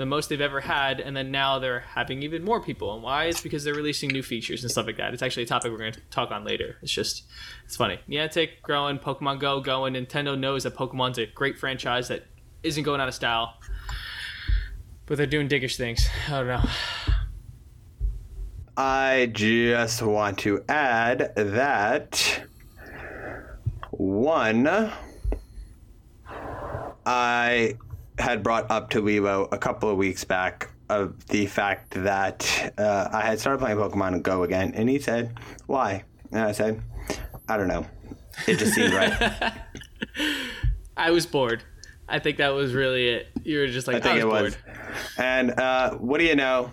[0.00, 2.94] The most they've ever had, and then now they're having even more people.
[2.94, 3.26] And why?
[3.26, 5.12] It's because they're releasing new features and stuff like that.
[5.12, 6.78] It's actually a topic we're going to talk on later.
[6.82, 7.24] It's just,
[7.66, 8.00] it's funny.
[8.08, 9.94] Niantic growing, Pokemon Go going.
[9.94, 12.24] Nintendo knows that Pokemon's a great franchise that
[12.62, 13.54] isn't going out of style
[15.10, 16.08] but they're doing dickish things.
[16.28, 16.62] I don't know.
[18.76, 22.46] I just want to add that
[23.90, 24.92] one,
[27.04, 27.74] I
[28.20, 33.08] had brought up to Lilo a couple of weeks back of the fact that uh,
[33.12, 36.82] I had started playing Pokemon Go again, and he said, "Why?" And I said,
[37.48, 37.86] "I don't know.
[38.46, 39.52] It just seemed right."
[40.96, 41.62] I was bored.
[42.08, 43.28] I think that was really it.
[43.44, 44.56] You were just like, I think was it was.
[45.16, 46.72] And uh, what do you know?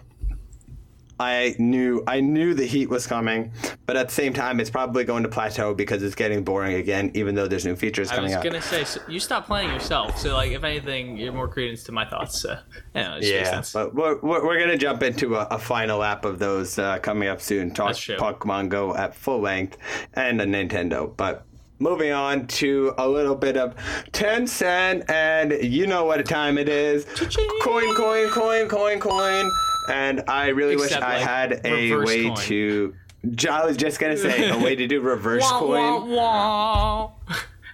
[1.20, 3.52] I knew I knew the heat was coming,
[3.88, 7.12] but at the same time, it's probably going to plateau because it's getting boring again.
[7.16, 8.42] Even though there's new features coming up.
[8.42, 10.18] I was gonna say, so you stop playing yourself.
[10.20, 12.40] So, like, if anything, you're more credence to my thoughts.
[12.40, 12.60] So,
[12.94, 16.78] yeah, it Yeah, but we're, we're, gonna jump into a, a final lap of those
[16.78, 17.74] uh, coming up soon.
[17.74, 17.96] Talk.
[17.96, 19.78] Pokemon Go at full length
[20.14, 21.44] and a Nintendo, but.
[21.80, 23.76] Moving on to a little bit of
[24.12, 27.06] Tencent, and you know what time it is.
[27.62, 29.52] Coin, coin, coin, coin, coin.
[29.90, 32.36] And I really Except, wish I like, had a way coin.
[32.38, 32.96] to.
[33.50, 36.10] I was just gonna say a way to do reverse Wah, coin.
[36.12, 37.12] wah, wah.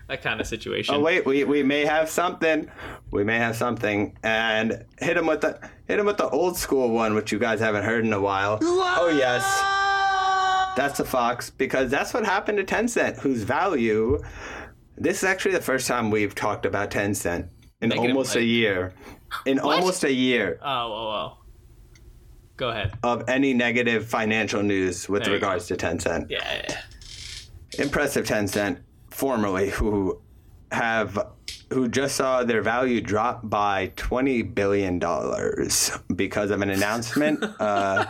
[0.08, 0.96] that kind of situation.
[0.96, 2.70] Oh wait, we, we may have something.
[3.12, 6.90] We may have something, and hit him with the hit him with the old school
[6.90, 8.58] one, which you guys haven't heard in a while.
[8.62, 9.44] Oh yes,
[10.76, 14.20] that's a fox because that's what happened to Tencent, whose value.
[14.98, 17.50] This is actually the first time we've talked about Tencent
[17.82, 18.94] in Negative, almost a year.
[19.48, 21.38] In almost a year Oh, oh, oh.
[22.58, 22.94] Go ahead.
[23.04, 26.30] of any negative financial news with There regards to Tencent.
[26.30, 26.82] Yeah,
[27.80, 30.22] impressive Tencent, formerly who
[30.72, 31.28] have
[31.72, 38.06] who just saw their value drop by twenty billion dollars because of an announcement uh,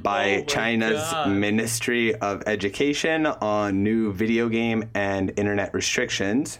[0.00, 1.30] by Oh China's God.
[1.30, 6.58] Ministry of Education on new video game and internet restrictions.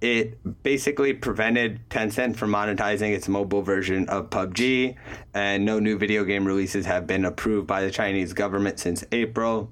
[0.00, 4.94] It basically prevented Tencent from monetizing its mobile version of PUBG,
[5.34, 9.70] and no new video game releases have been approved by the Chinese government since April.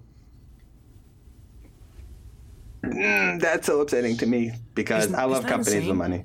[2.82, 5.88] Mm, that's so upsetting to me because Isn't- I love companies insane?
[5.88, 6.24] with money.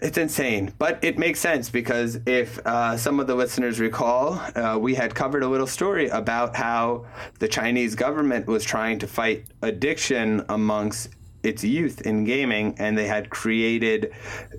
[0.00, 4.76] It's insane, but it makes sense because if uh, some of the listeners recall, uh,
[4.76, 7.06] we had covered a little story about how
[7.38, 11.10] the Chinese government was trying to fight addiction amongst
[11.42, 14.12] its youth in gaming, and they had created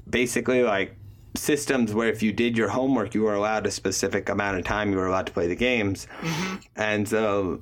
[0.10, 0.96] basically like
[1.36, 4.92] systems where if you did your homework, you were allowed a specific amount of time
[4.92, 6.08] you were allowed to play the games.
[6.76, 7.62] And so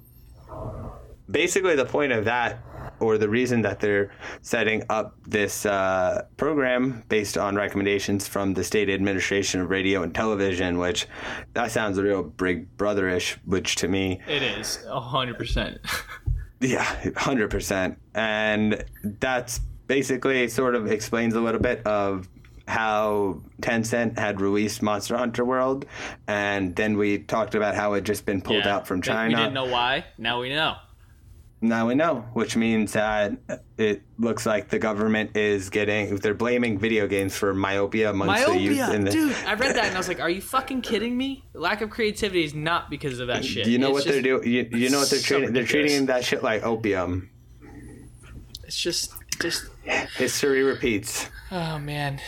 [1.30, 2.60] basically the point of that
[3.00, 8.64] or the reason that they're setting up this uh, program based on recommendations from the
[8.64, 11.08] state administration of radio and television which
[11.54, 15.80] that sounds a real big brotherish which to me It is a hundred percent.
[16.62, 22.30] yeah 100% and that's basically sort of explains a little bit of
[22.68, 25.86] how Tencent had released Monster Hunter World,
[26.28, 29.36] and then we talked about how it just been pulled out from China.
[29.36, 30.06] We didn't know why.
[30.18, 30.78] Now we know.
[31.64, 33.34] Now we know, which means that
[33.78, 38.58] it looks like the government is getting, they're blaming video games for myopia amongst the
[38.58, 38.78] youth.
[38.78, 39.36] Myopia, In the, dude.
[39.46, 41.46] I read that and I was like, "Are you fucking kidding me?
[41.54, 44.24] Lack of creativity is not because of that shit." Do you know It's what they're
[44.24, 44.48] doing?
[44.48, 45.54] You, you know what they're so treating?
[45.54, 47.30] They're treating that shit like opium.
[48.64, 49.66] It's just, just.
[50.18, 51.28] History repeats.
[51.52, 52.20] Oh man,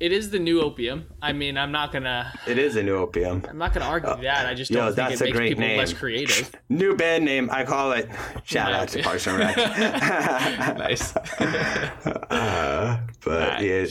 [0.00, 1.06] it is the new opium.
[1.20, 3.44] I mean, I'm not gonna, It is a new opium.
[3.48, 4.46] I'm not gonna argue that.
[4.46, 5.78] I just don't think that's it a makes people name.
[5.78, 6.50] less creative.
[6.68, 7.48] New band name.
[7.52, 8.08] I call it.
[8.44, 9.04] Shout out to Yeah.
[9.04, 9.56] Parks and Rec.
[10.78, 11.16] nice.
[11.16, 13.62] Uh, but Alright.
[13.62, 13.86] yeah.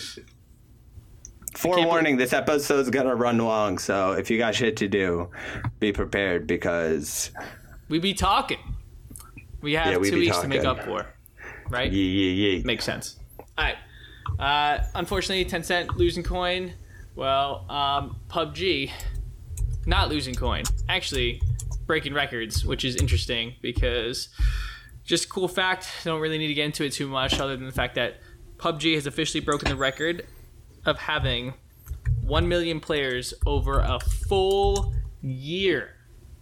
[1.56, 5.30] Forewarning, this episode's gonna run long, so if you got shit to do,
[5.80, 7.32] be prepared because
[7.90, 8.60] we be talking.
[9.62, 11.08] We have Yeah, we two be weeks to make up for,
[11.70, 11.92] right?
[11.92, 12.64] yee yee yee.
[12.64, 13.18] Makes sense.
[13.40, 13.76] All right.
[14.40, 16.74] Uh, unfortunately, Tencent losing coin.
[17.16, 18.92] Well, um, PUBG
[19.86, 20.64] not losing coin.
[20.90, 21.42] Actually,
[21.86, 24.30] breaking records, which is interesting because
[25.04, 25.88] just cool fact.
[26.04, 28.18] Don't really need to get into it too much, other than the fact that
[28.58, 30.26] PUBG has officially broken the record
[30.86, 31.54] of having
[32.22, 35.92] one million players over a full year.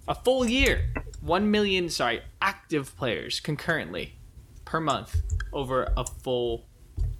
[0.07, 0.89] A full year.
[1.21, 4.17] One million, sorry, active players concurrently
[4.65, 5.21] per month
[5.53, 6.65] over a full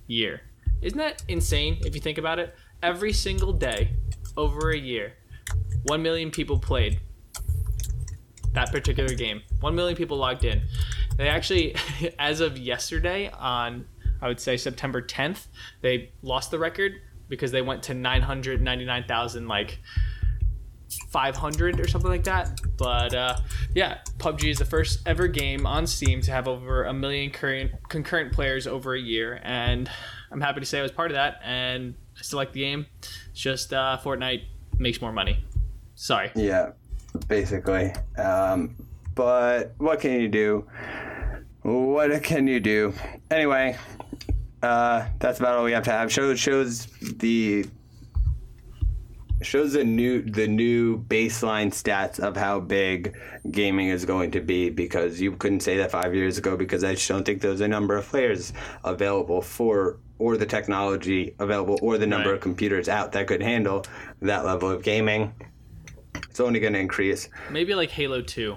[0.07, 0.41] year.
[0.85, 2.55] Isn't that insane if you think about it?
[2.83, 3.89] Every single day
[4.37, 5.13] over a year,
[5.87, 6.99] 1 million people played
[8.53, 9.41] that particular game.
[9.61, 10.61] 1 million people logged in.
[11.17, 11.75] They actually,
[12.19, 13.85] as of yesterday, on
[14.21, 15.47] I would say September 10th,
[15.81, 16.93] they lost the record
[17.29, 19.79] because they went to 999,000 like
[21.09, 22.59] 500 or something like that.
[22.77, 23.37] But uh,
[23.73, 27.71] yeah, PUBG is the first ever game on Steam to have over a million current
[27.89, 29.89] concurrent players over a year, and
[30.31, 31.39] I'm happy to say I was part of that.
[31.43, 32.85] And I still like the game.
[32.99, 34.43] It's just uh, Fortnite
[34.77, 35.43] makes more money.
[35.95, 36.31] Sorry.
[36.35, 36.71] Yeah,
[37.27, 37.93] basically.
[38.17, 38.75] Um,
[39.15, 40.67] but what can you do?
[41.61, 42.93] What can you do?
[43.31, 43.77] Anyway,
[44.61, 46.11] uh, that's about all we have to have.
[46.11, 47.65] Shows shows the
[49.41, 53.17] shows the new the new baseline stats of how big
[53.51, 56.93] gaming is going to be because you couldn't say that five years ago because I
[56.93, 61.97] just don't think there's a number of players available for or the technology available or
[61.97, 62.35] the number Right.
[62.35, 63.85] of computers out that could handle
[64.21, 65.33] that level of gaming.
[66.29, 67.27] It's only going to increase.
[67.51, 68.55] Maybe like Halo 2,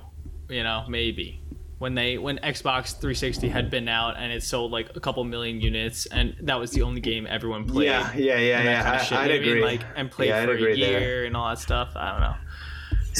[0.50, 1.42] you know, maybe.
[1.78, 5.60] When they when Xbox 360 had been out and it sold like a couple million
[5.60, 7.86] units and that was the only game everyone played.
[7.86, 8.82] Yeah, yeah, yeah, yeah.
[8.82, 9.18] kind of I, shit.
[9.18, 9.48] I'd you know I mean?
[9.48, 9.62] agree.
[9.62, 11.24] Like and played Yeah, for a year there.
[11.24, 11.92] and all that stuff.
[11.94, 12.34] I don't know.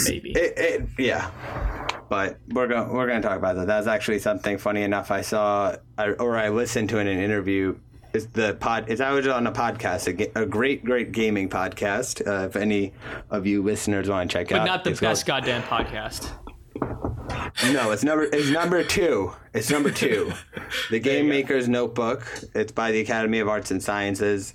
[0.07, 0.31] Maybe.
[0.33, 1.31] It, it, yeah,
[2.09, 3.67] but we're going we're going to talk about that.
[3.67, 5.11] That's actually something funny enough.
[5.11, 7.77] I saw I, or I listened to in an interview.
[8.13, 8.89] Is the pod?
[8.89, 12.27] Is I was on a podcast, a, a great, great gaming podcast.
[12.27, 12.93] Uh, if any
[13.31, 15.63] of you listeners want to check but out, but not the it's called- best goddamn
[15.63, 16.31] podcast.
[17.73, 19.33] No, it's number it's number two.
[19.55, 20.33] It's number two.
[20.91, 22.27] The Game Maker's Notebook.
[22.55, 24.55] It's by the Academy of Arts and Sciences.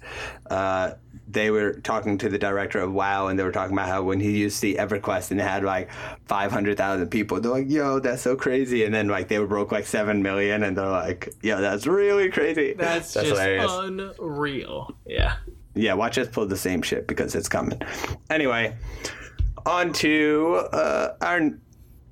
[0.49, 0.91] Uh,
[1.27, 4.19] they were talking to the director of WoW, and they were talking about how when
[4.19, 5.89] he used the EverQuest and it had like
[6.25, 9.71] five hundred thousand people, they're like, "Yo, that's so crazy!" And then like they broke
[9.71, 13.71] like seven million, and they're like, "Yo, that's really crazy." That's, just hilarious.
[13.71, 14.95] unreal.
[15.05, 15.35] Yeah.
[15.75, 17.81] Yeah, watch us pull the same shit because it's coming.
[18.29, 18.75] Anyway,
[19.65, 21.49] on to uh, our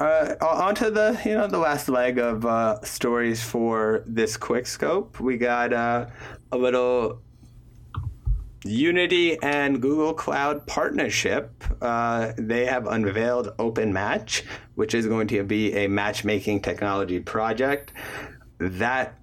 [0.02, 4.66] uh, on to the you know the last leg of uh, stories for this quick
[4.66, 5.20] scope.
[5.20, 6.08] We got uh,
[6.52, 7.22] a little
[8.64, 11.64] Unity and Google Cloud partnership.
[11.82, 14.43] Uh, they have unveiled Open Match,
[14.76, 17.93] which is going to be a matchmaking technology project
[18.60, 19.16] that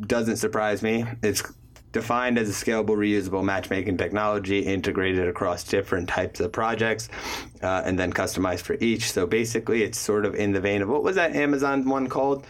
[0.00, 1.04] doesn't surprise me.
[1.22, 1.42] It's
[1.92, 7.08] defined as a scalable, reusable matchmaking technology integrated across different types of projects
[7.62, 9.10] uh, and then customized for each.
[9.10, 12.46] So basically, it's sort of in the vein of what was that Amazon one called?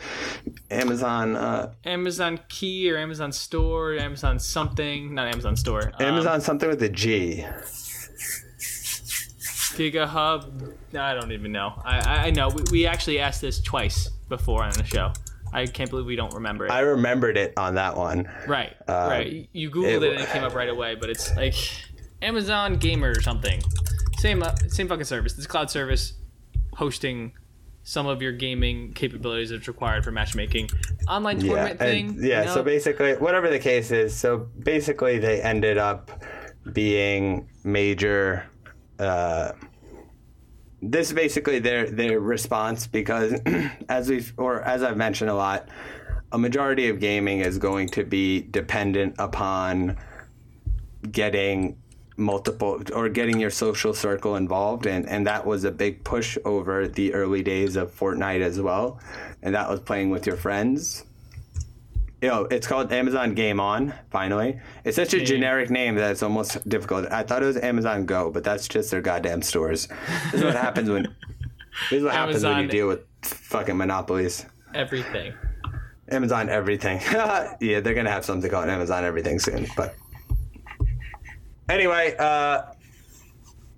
[0.71, 1.37] Amazon.
[1.37, 5.93] Uh, Amazon Key or Amazon Store, Amazon something, not Amazon Store.
[5.99, 7.45] um, Amazon something with a G.
[9.77, 10.75] Giga Hub.
[10.95, 11.75] I don't even know.
[11.85, 15.13] I I, I know we, we actually asked this twice before on the show.
[15.57, 16.71] I can't believe we don't remember it.
[16.71, 18.29] I remembered it on that one.
[18.47, 19.49] right, right.
[19.53, 21.55] You googled it- it, and it came up right away, but it's like
[22.23, 23.63] Amazon Gamer or something.
[24.19, 25.33] Same uh, same fucking service.
[25.35, 26.13] This cloud service
[26.75, 27.33] hosting
[27.83, 30.69] some of your gaming capabilities that's required for matchmaking.
[31.09, 32.09] Online Yeah, tournament thing.
[32.11, 32.41] and, yeah.
[32.41, 32.55] you know?
[32.55, 36.11] So basically, whatever the case is, so basically they ended up
[36.73, 38.45] being major.
[38.99, 39.53] Uh,
[40.83, 43.41] this is basically their their response because,
[43.89, 45.69] as we've or as I've mentioned a lot,
[46.33, 49.97] a majority of gaming is going to be dependent upon
[51.11, 51.77] getting
[52.19, 54.87] multiple or getting your social circle involved.
[54.87, 59.01] And and that was a big push over the early days of Fortnite as well.
[59.43, 61.05] And that was playing with your friends
[62.27, 63.95] you know, it's called Amazon Game On.
[64.11, 67.07] Finally, it's such a generic name that it's almost difficult.
[67.13, 69.87] I thought it was Amazon Go, but that's just their goddamn stores.
[70.33, 71.05] This is what happens when.
[71.89, 74.45] This is what happens when you deal with fucking monopolies.
[74.75, 75.35] everything.
[76.11, 77.01] Amazon Everything.
[77.13, 79.69] yeah, they're gonna have something called Amazon Everything soon.
[79.77, 79.95] But
[81.69, 82.63] anyway, uh,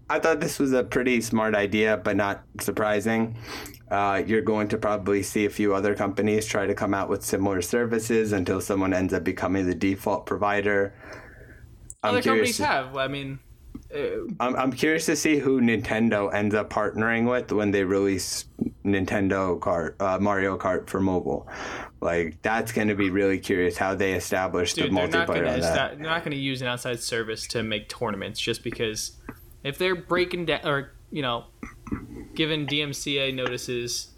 [0.09, 3.37] I thought this was a pretty smart idea, but not surprising.
[3.91, 7.25] Uh, you're going to probably see a few other companies try to come out with
[7.25, 10.95] similar services until someone ends up becoming the default provider.
[12.03, 12.97] I'm Other companies have.
[12.97, 13.39] I mean,
[13.95, 13.99] uh,
[14.41, 18.45] I'm, I'm curious to see who Nintendo ends up partnering with when they release
[18.85, 21.49] Nintendo Kart, uh, Mario Kart for mobile.
[22.01, 25.61] Like that's going to be really curious how they establish dude, the not multiplayer gonna
[25.61, 25.99] that.
[25.99, 29.17] they're not gonna use an outside service to make tournaments just because
[29.65, 31.47] if they're breaking down or you know
[32.39, 34.11] giving DMCA notices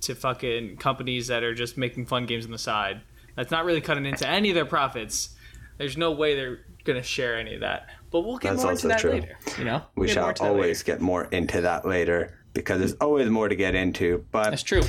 [0.00, 3.00] to fucking companies that are just making fun games on the side,
[3.34, 5.30] that's not really cutting into any of their profits.
[5.76, 7.88] There's no way they're gonna share any of that.
[8.12, 9.10] But we'll get That's more into that true.
[9.10, 9.36] later.
[9.58, 13.48] You know, we We'll shall always get more into that later because there's always more
[13.48, 14.24] to get into.
[14.30, 14.82] But That's true.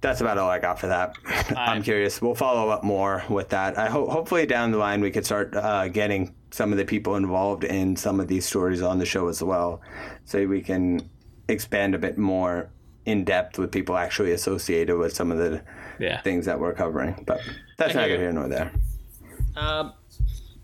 [0.00, 1.14] that's about all I got for that.
[1.56, 2.20] I'm curious.
[2.20, 3.78] We'll follow up more with that.
[3.78, 7.14] I hope hopefully down the line we could start uh, getting some of the people
[7.14, 9.80] involved in some of these stories on the show as well,
[10.24, 11.08] so we can
[11.48, 12.68] expand a bit more
[13.04, 15.62] in depth with people actually associated with some of the
[15.98, 16.20] Yeah.
[16.22, 17.22] things that we're covering.
[17.26, 17.40] But
[17.76, 18.20] that's I neither you.
[18.20, 18.72] here nor there.
[19.56, 19.92] Um,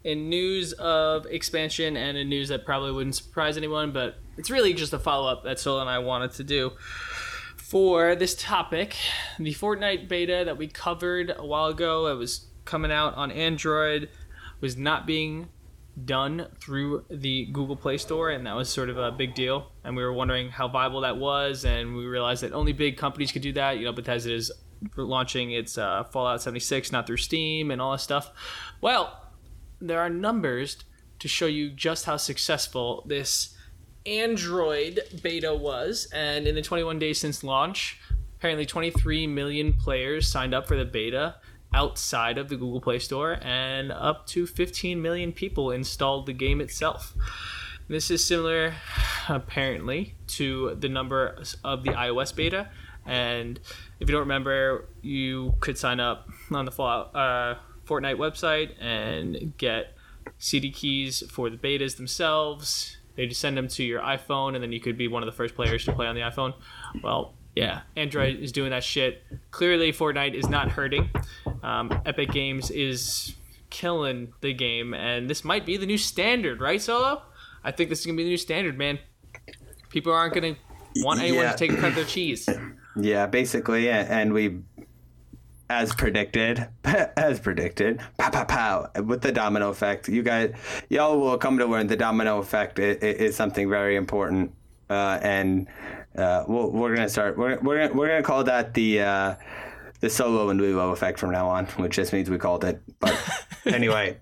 [0.05, 4.75] in news of expansion and in news that probably wouldn't surprise anyone, but it's really
[4.75, 6.73] just a follow up that Sol and I wanted to do
[7.57, 8.97] for this topic.
[9.39, 14.09] The Fortnite beta that we covered a while ago, it was coming out on Android,
[14.61, 15.49] was not being
[16.05, 19.73] done through the Google Play Store, and that was sort of a big deal.
[19.85, 23.33] And we were wondering how viable that was, and we realized that only big companies
[23.33, 23.79] could do that.
[23.79, 24.51] You know, Bethesda is
[24.97, 28.31] launching its uh, Fallout 76 not through Steam and all this stuff.
[28.81, 29.31] Well,
[29.81, 30.79] there are numbers
[31.19, 33.57] to show you just how successful this
[34.07, 38.01] Android beta was, and in the 21 days since launch,
[38.39, 41.37] apparently 23 million players signed up for the beta
[41.75, 46.61] outside of the Google Play Store, and up to 15 million people installed the game
[46.61, 47.15] itself.
[47.89, 48.75] This is similar,
[49.29, 52.71] apparently, to the number of the iOS beta.
[53.05, 53.59] And
[54.01, 57.57] if you don't remember, you could sign up on the Fallout uh,
[57.87, 59.97] Fortnite website and get
[60.39, 62.97] CD keys for the betas themselves.
[63.17, 65.37] They just send them to your iPhone, and then you could be one of the
[65.37, 66.55] first players to play on the iPhone.
[67.03, 69.23] Well, yeah, Android is doing that shit.
[69.51, 71.11] Clearly, Fortnite is not hurting.
[71.63, 73.35] Um, Epic Games is
[73.71, 77.23] killing the game, and this might be the new standard, right, Solo?
[77.65, 78.99] I think this is gonna be the new standard, man.
[79.91, 80.57] People aren't gonna
[80.97, 81.53] want anyone Yeah.
[81.53, 82.49] to take a cut of their cheese.
[82.95, 84.59] Yeah, basically, a- and we,
[85.71, 90.09] as predicted, as predicted, pow pow pow, with the domino effect.
[90.11, 90.55] You guys,
[90.91, 94.53] y'all will come to learn the domino effect is, is something very important,
[94.91, 95.69] uh, and
[96.17, 97.37] uh, we'll, we're gonna start.
[97.37, 99.01] We're we're gonna, we're gonna call that the.
[99.03, 99.35] Uh,
[100.03, 102.83] the solo and Lilo effect from now on, which just means we called it.
[102.99, 103.17] But
[103.65, 104.19] anyway,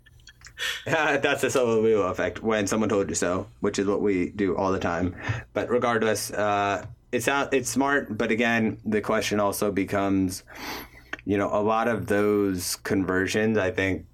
[0.84, 4.56] that's the solo Lilo effect when someone told you so, which is what we do
[4.56, 5.16] all the time.
[5.54, 8.16] But regardless, uh, it's not it's smart.
[8.16, 10.44] But again, the question also becomes,
[11.24, 14.04] you know, a lot of those conversions, I think,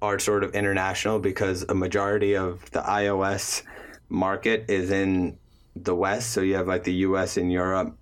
[0.00, 3.62] are sort of international because a majority of the iOS
[4.08, 5.36] market is in
[5.84, 6.30] the West.
[6.30, 7.36] So you have like the U.S.
[7.36, 7.96] and Europe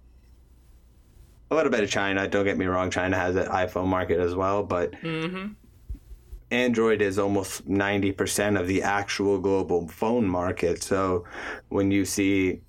[1.51, 2.27] a little bit of China.
[2.27, 5.53] Don't get me wrong, China has an iPhone market as well, but mm-hmm.
[6.51, 10.83] Android is almost 90% of the actual global phone market.
[10.83, 11.25] So
[11.69, 12.61] when you see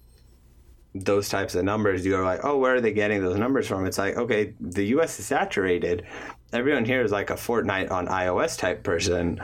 [0.93, 3.85] those types of numbers, you're like, oh, where are they getting those numbers from?
[3.85, 6.05] It's like, okay, the US is saturated.
[6.53, 9.41] Everyone here is like a Fortnite on iOS type person.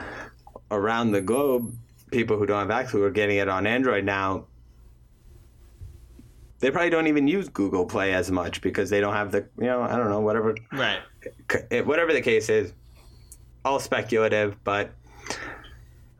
[0.70, 1.76] Around the globe,
[2.10, 4.46] people who don't have access who are getting it on Android now.
[6.60, 9.66] They probably don't even use Google Play as much because they don't have the, you
[9.66, 11.00] know, I don't know, whatever Right.
[11.70, 12.72] it- whatever the case is,
[13.64, 14.90] all speculative, but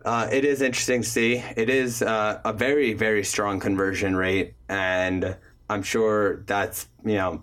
[0.05, 1.43] uh, it is interesting to see.
[1.57, 5.37] It is uh, a very, very strong conversion rate, and
[5.70, 7.43] I'm sure that's you know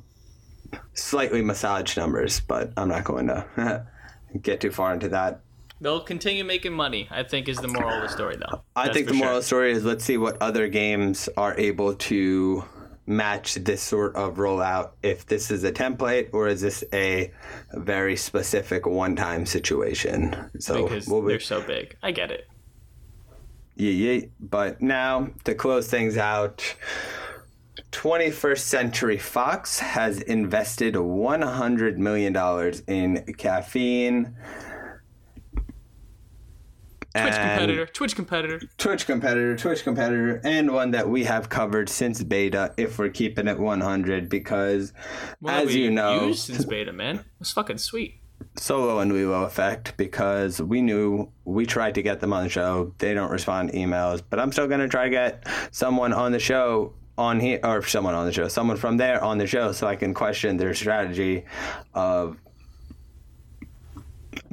[0.93, 3.85] slightly massaged numbers, but I'm not going to
[4.41, 5.41] get too far into that.
[5.79, 7.07] They'll continue making money.
[7.09, 8.61] I think is the moral of the story, though.
[8.75, 9.37] I That's think the moral sure.
[9.37, 12.63] of the story is let's see what other games are able to
[13.11, 14.91] match this sort of rollout.
[15.03, 17.31] If this is a template or is this a
[17.73, 20.49] very specific one-time situation?
[20.59, 21.95] So because we'll be- they're so big.
[22.01, 22.47] I get it.
[23.75, 24.25] yeah, yeah.
[24.39, 26.75] But now to close things out.
[27.91, 32.35] 21st Century Fox has invested $100 million
[32.87, 34.35] in caffeine.
[37.13, 37.85] Twitch competitor.
[37.87, 38.61] Twitch competitor.
[38.77, 43.47] Twitch competitor, Twitch competitor, and one that we have covered since beta if we're keeping
[43.47, 44.93] it 100 because,
[45.41, 47.17] that as you know, since beta, man.
[47.17, 48.21] It was fucking sweet.
[48.57, 52.93] Solo and Lilo effect because we knew we tried to get them on the show.
[52.97, 56.31] They don't respond to emails, but I'm still going to try to get someone on
[56.31, 59.73] the show on here, or someone on the show, someone from there on the show
[59.73, 61.45] so I can question their strategy
[61.93, 62.37] of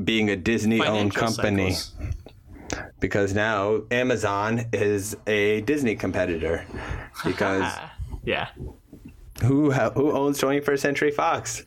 [0.02, 2.17] being a Disney owned company cycles.
[3.00, 6.64] Because now Amazon is a Disney competitor
[7.24, 7.94] because Ah,
[8.24, 8.48] yeah.
[9.42, 11.64] who ha- who owns 21st Century Fox?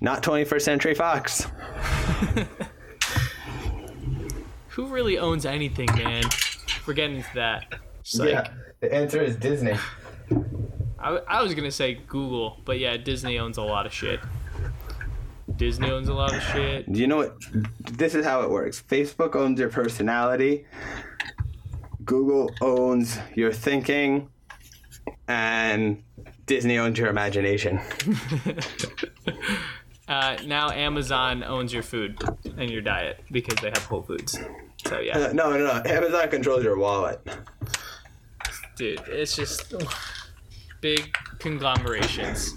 [0.00, 1.46] Not 21st Century Fox.
[4.70, 6.22] Who really owns anything, man?
[6.86, 7.74] We're getting into that.
[8.00, 8.46] It's like,
[8.80, 9.74] the answer is Disney.
[11.00, 14.20] I, I was gonna say Google, but yeah, Disney owns a lot of shit.
[15.56, 16.90] Disney owns a lot of shit.
[16.92, 17.36] Do you know what?
[17.92, 18.82] This is how it works.
[18.82, 20.66] Facebook owns your personality.
[22.04, 24.28] Google owns your thinking,
[25.26, 26.02] and
[26.46, 27.80] Disney owns your imagination.
[30.08, 32.18] Uh, now Amazon owns your food
[32.56, 34.38] and your diet because they have Whole Foods.
[34.86, 35.82] So yeah, Uh, no, no, no.
[35.84, 37.20] Amazon controls your wallet.
[38.74, 39.74] dude, it's just
[40.80, 42.54] big conglomerations,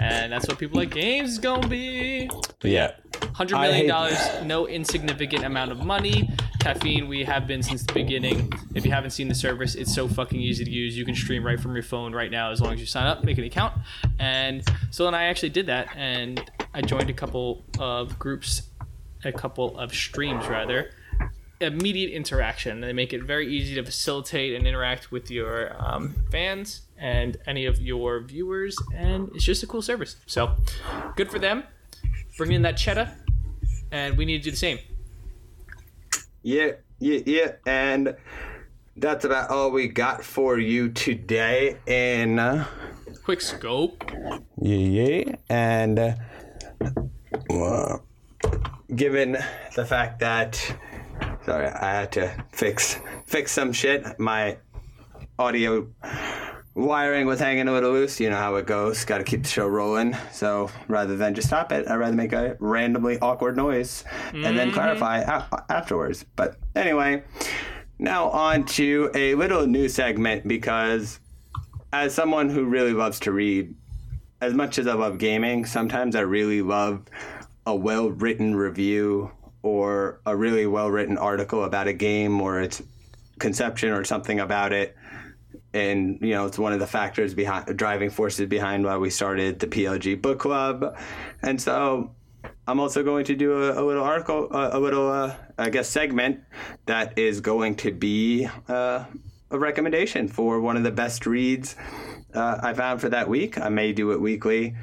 [0.00, 2.30] and that's what people like games is gonna be.
[2.62, 2.92] Yeah.
[3.34, 6.28] Hundred million dollars, no insignificant amount of money.
[6.60, 8.52] Caffeine, we have been since the beginning.
[8.74, 10.98] If you haven't seen the service, it's so fucking easy to use.
[10.98, 13.22] You can stream right from your phone right now as long as you sign up,
[13.22, 13.74] make an account.
[14.18, 18.62] And so then I actually did that, and I joined a couple of groups,
[19.24, 20.90] a couple of streams rather.
[21.60, 22.80] Immediate interaction.
[22.80, 27.66] They make it very easy to facilitate and interact with your um, fans and any
[27.66, 30.16] of your viewers, and it's just a cool service.
[30.26, 30.56] So,
[31.16, 31.64] good for them
[32.38, 33.10] bring in that cheddar,
[33.90, 34.78] and we need to do the same.
[36.42, 37.52] Yeah, yeah, yeah.
[37.66, 38.16] And
[38.96, 42.38] that's about all we got for you today in.
[42.38, 42.64] Uh,
[43.24, 44.10] Quick scope.
[44.62, 45.34] Yeah, yeah.
[45.50, 46.14] And uh,
[47.50, 48.06] well,
[48.94, 49.36] given
[49.74, 50.76] the fact that,
[51.48, 54.20] sorry, I had to fix fix some shit.
[54.20, 54.58] My
[55.38, 55.88] audio
[56.74, 58.20] wiring was hanging a little loose.
[58.20, 59.02] You know how it goes.
[59.06, 60.14] Got to keep the show rolling.
[60.30, 64.56] So rather than just stop it, I'd rather make a randomly awkward noise and then
[64.56, 64.74] mm-hmm.
[64.74, 66.26] clarify a- afterwards.
[66.36, 67.22] But anyway,
[67.98, 71.18] now on to a little new segment because
[71.94, 73.74] as someone who really loves to read,
[74.42, 77.06] as much as I love gaming, sometimes I really love
[77.64, 79.32] a well written review
[79.62, 82.82] or a really well written article about a game or its
[83.38, 84.96] conception or something about it.
[85.74, 89.58] And you know, it's one of the factors behind driving forces behind why we started
[89.58, 90.96] the PLG book club.
[91.42, 92.14] And so
[92.66, 95.88] I'm also going to do a, a little article, a, a little, uh, I guess,
[95.88, 96.40] segment
[96.86, 99.04] that is going to be uh,
[99.50, 101.76] a recommendation for one of the best reads
[102.34, 103.58] uh, I found for that week.
[103.58, 104.76] I may do it weekly,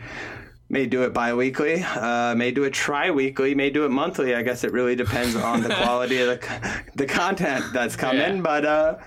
[0.70, 4.36] may do it bi-weekly, uh, may do it tri-weekly, may do it monthly.
[4.36, 8.38] I guess it really depends on the quality of the, the content that's coming.
[8.38, 8.42] Yeah.
[8.42, 8.98] But uh,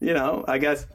[0.00, 0.86] you know, I guess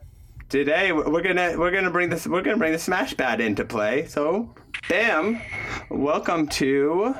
[0.49, 4.05] today we're gonna we're gonna bring this we're gonna bring the Smash Pad into play.
[4.05, 4.53] So,
[4.87, 5.41] bam,
[5.89, 7.15] welcome to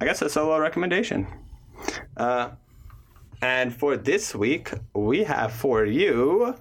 [0.00, 1.26] I guess a solo recommendation.
[2.16, 2.50] Uh,
[3.42, 6.56] and for this week, we have for you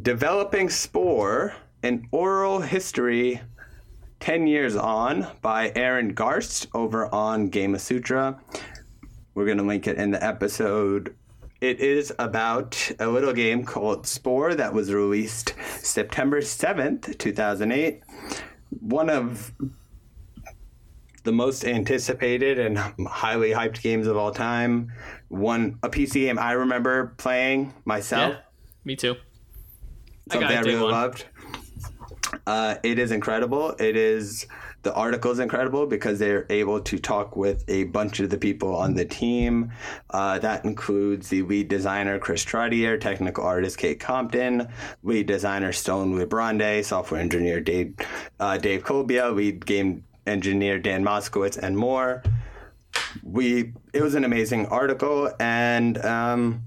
[0.00, 1.54] Developing Spore
[1.86, 3.40] an oral history
[4.18, 8.40] 10 years on by Aaron Garst over on Gamasutra.
[9.34, 11.14] We're going to link it in the episode.
[11.60, 18.02] It is about a little game called Spore that was released September 7th, 2008.
[18.80, 19.52] One of
[21.22, 24.90] the most anticipated and highly hyped games of all time.
[25.28, 28.34] One a PC game I remember playing myself.
[28.34, 28.40] Yeah,
[28.84, 29.14] me too.
[30.32, 30.90] Something I, day really one.
[30.90, 31.26] loved.
[32.46, 33.70] Uh, it is incredible.
[33.78, 34.46] It is
[34.82, 38.74] the article is incredible because they're able to talk with a bunch of the people
[38.74, 39.72] on the team.
[40.10, 44.68] Uh, that includes the lead designer Chris Trottier, technical artist Kate Compton,
[45.02, 47.94] lead designer Stone Librande, software engineer Dave
[48.38, 52.22] uh, Dave Culyba, lead game engineer Dan Moskowitz, and more.
[53.22, 56.62] We it was an amazing article, and um,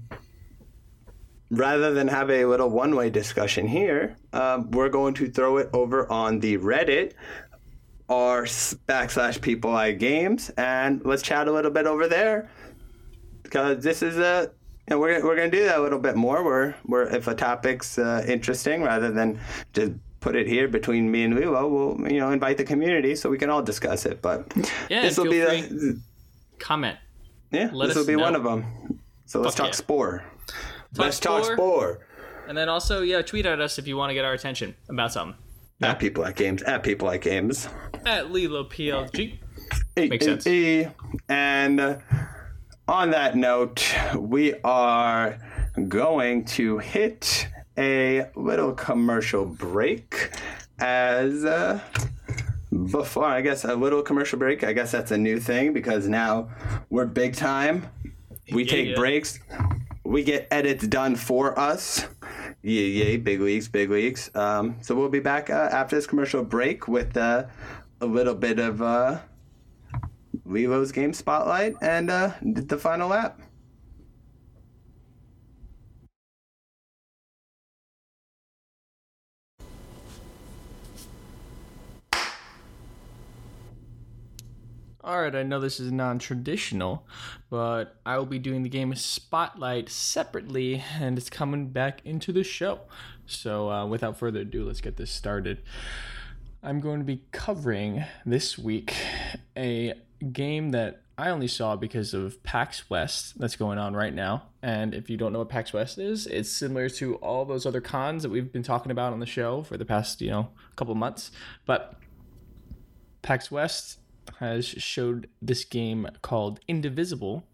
[1.50, 6.10] rather than have a little one-way discussion here, uh, we're going to throw it over
[6.10, 7.12] on the Reddit
[8.08, 12.50] r backslash people like games, and let's chat a little bit over there
[13.42, 14.50] because this is a.
[14.88, 16.42] And we're, we're going to do that a little bit more.
[16.44, 19.38] We're, we're if a topic's uh, interesting, rather than
[19.72, 23.30] just put it here between me and Lilo, we'll you know invite the community so
[23.30, 24.20] we can all discuss it.
[24.20, 24.52] But
[24.88, 26.00] Yeah, this will be the
[26.58, 26.98] Comment.
[27.50, 29.00] yeah Let this will be one of them.
[29.26, 29.76] So let's Fuck talk yeah.
[29.76, 30.24] spore.
[30.96, 32.00] let's talk Spore.
[32.50, 32.58] Spore.
[32.58, 35.12] And then also, yeah, tweet at us if you want to get our attention about
[35.12, 35.36] something.
[35.82, 36.62] At people at games.
[36.62, 37.68] At people like games.
[38.04, 39.38] At Lilo PLG.
[39.96, 40.46] Makes sense.
[40.46, 40.86] E-
[41.28, 41.98] And uh,
[42.86, 45.38] on that note, we are
[45.88, 47.48] going to hit
[47.78, 50.30] a little commercial break
[50.80, 51.80] as uh,
[52.90, 53.24] before.
[53.24, 54.62] I guess a little commercial break.
[54.64, 56.50] I guess that's a new thing because now
[56.90, 57.86] we're big time.
[58.52, 58.94] We Yeah, take yeah.
[58.96, 59.38] breaks.
[60.04, 62.06] We get edits done for us.
[62.62, 64.30] Yeah, yeah, big leagues, big leagues.
[64.34, 67.46] Um, so we'll be back uh, after this commercial break with uh,
[68.00, 69.20] a little bit of uh,
[70.44, 73.40] Lilo's game spotlight and uh, the final lap.
[85.10, 87.04] All right, I know this is non-traditional,
[87.50, 92.44] but I will be doing the game Spotlight separately, and it's coming back into the
[92.44, 92.82] show.
[93.26, 95.62] So, uh, without further ado, let's get this started.
[96.62, 98.94] I'm going to be covering this week
[99.56, 99.94] a
[100.32, 104.44] game that I only saw because of PAX West that's going on right now.
[104.62, 107.80] And if you don't know what PAX West is, it's similar to all those other
[107.80, 110.94] cons that we've been talking about on the show for the past, you know, couple
[110.94, 111.32] months.
[111.66, 111.96] But
[113.22, 113.96] PAX West
[114.40, 117.46] has showed this game called Indivisible,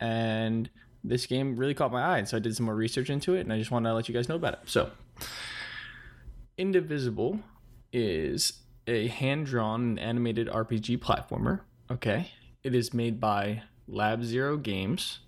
[0.00, 0.70] and
[1.04, 3.40] this game really caught my eye, and so I did some more research into it,
[3.40, 4.60] and I just want to let you guys know about it.
[4.64, 4.90] So,
[6.56, 7.40] Indivisible
[7.92, 11.60] is a hand-drawn and animated RPG platformer.
[11.90, 15.18] Okay, it is made by Lab Zero Games.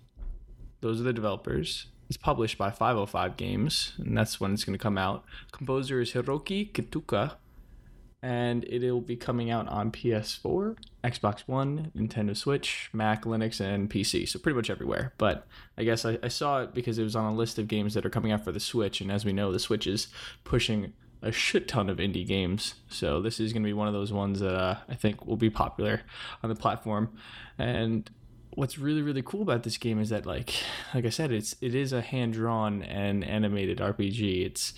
[0.81, 1.87] Those are the developers.
[2.09, 5.25] It's published by 505 Games, and that's when it's going to come out.
[5.51, 7.35] Composer is Hiroki Kikuta,
[8.21, 14.27] and it'll be coming out on PS4, Xbox One, Nintendo Switch, Mac, Linux, and PC.
[14.27, 15.13] So pretty much everywhere.
[15.17, 15.45] But
[15.77, 18.05] I guess I, I saw it because it was on a list of games that
[18.05, 20.07] are coming out for the Switch, and as we know, the Switch is
[20.43, 22.75] pushing a shit ton of indie games.
[22.89, 25.37] So this is going to be one of those ones that uh, I think will
[25.37, 26.01] be popular
[26.43, 27.09] on the platform.
[27.57, 28.09] And
[28.57, 30.53] what's really really cool about this game is that like
[30.93, 34.45] like I said, it's it is a hand drawn and animated RPG.
[34.45, 34.73] It's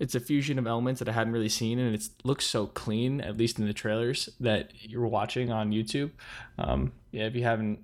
[0.00, 3.20] it's a fusion of elements that I hadn't really seen, and it looks so clean,
[3.20, 6.10] at least in the trailers that you're watching on YouTube.
[6.58, 7.80] Um, yeah, if you haven't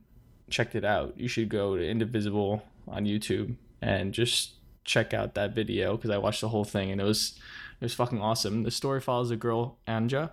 [0.49, 4.55] checked it out, you should go to Indivisible on YouTube and just
[4.85, 7.39] check out that video because I watched the whole thing and it was
[7.81, 8.62] it was fucking awesome.
[8.62, 10.31] The story follows a girl Anja.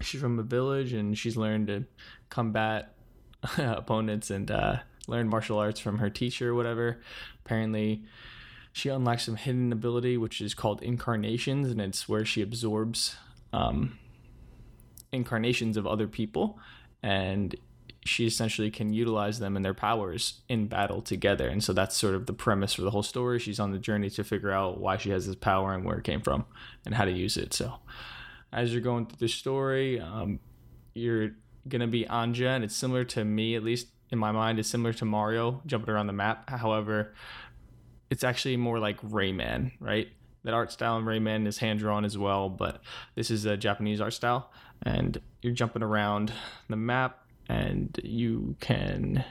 [0.00, 1.84] She's from a village and she's learned to
[2.28, 2.94] combat
[3.58, 4.76] opponents and uh,
[5.08, 7.00] learn martial arts from her teacher or whatever.
[7.44, 8.04] Apparently,
[8.72, 13.16] she unlocks some hidden ability which is called incarnations and it's where she absorbs
[13.52, 13.98] um,
[15.12, 16.58] incarnations of other people
[17.02, 17.56] and
[18.04, 21.46] she essentially can utilize them and their powers in battle together.
[21.48, 23.38] And so that's sort of the premise for the whole story.
[23.38, 26.04] She's on the journey to figure out why she has this power and where it
[26.04, 26.44] came from
[26.84, 27.54] and how to use it.
[27.54, 27.74] So
[28.52, 30.40] as you're going through the story um,
[30.94, 31.30] you're
[31.68, 34.92] gonna be anja and it's similar to me at least in my mind it's similar
[34.92, 36.50] to mario jumping around the map.
[36.50, 37.14] However
[38.12, 40.06] it's actually more like Rayman, right?
[40.44, 42.82] That art style in Rayman is hand drawn as well, but
[43.14, 44.50] this is a Japanese art style,
[44.82, 46.30] and you're jumping around
[46.68, 49.24] the map, and you can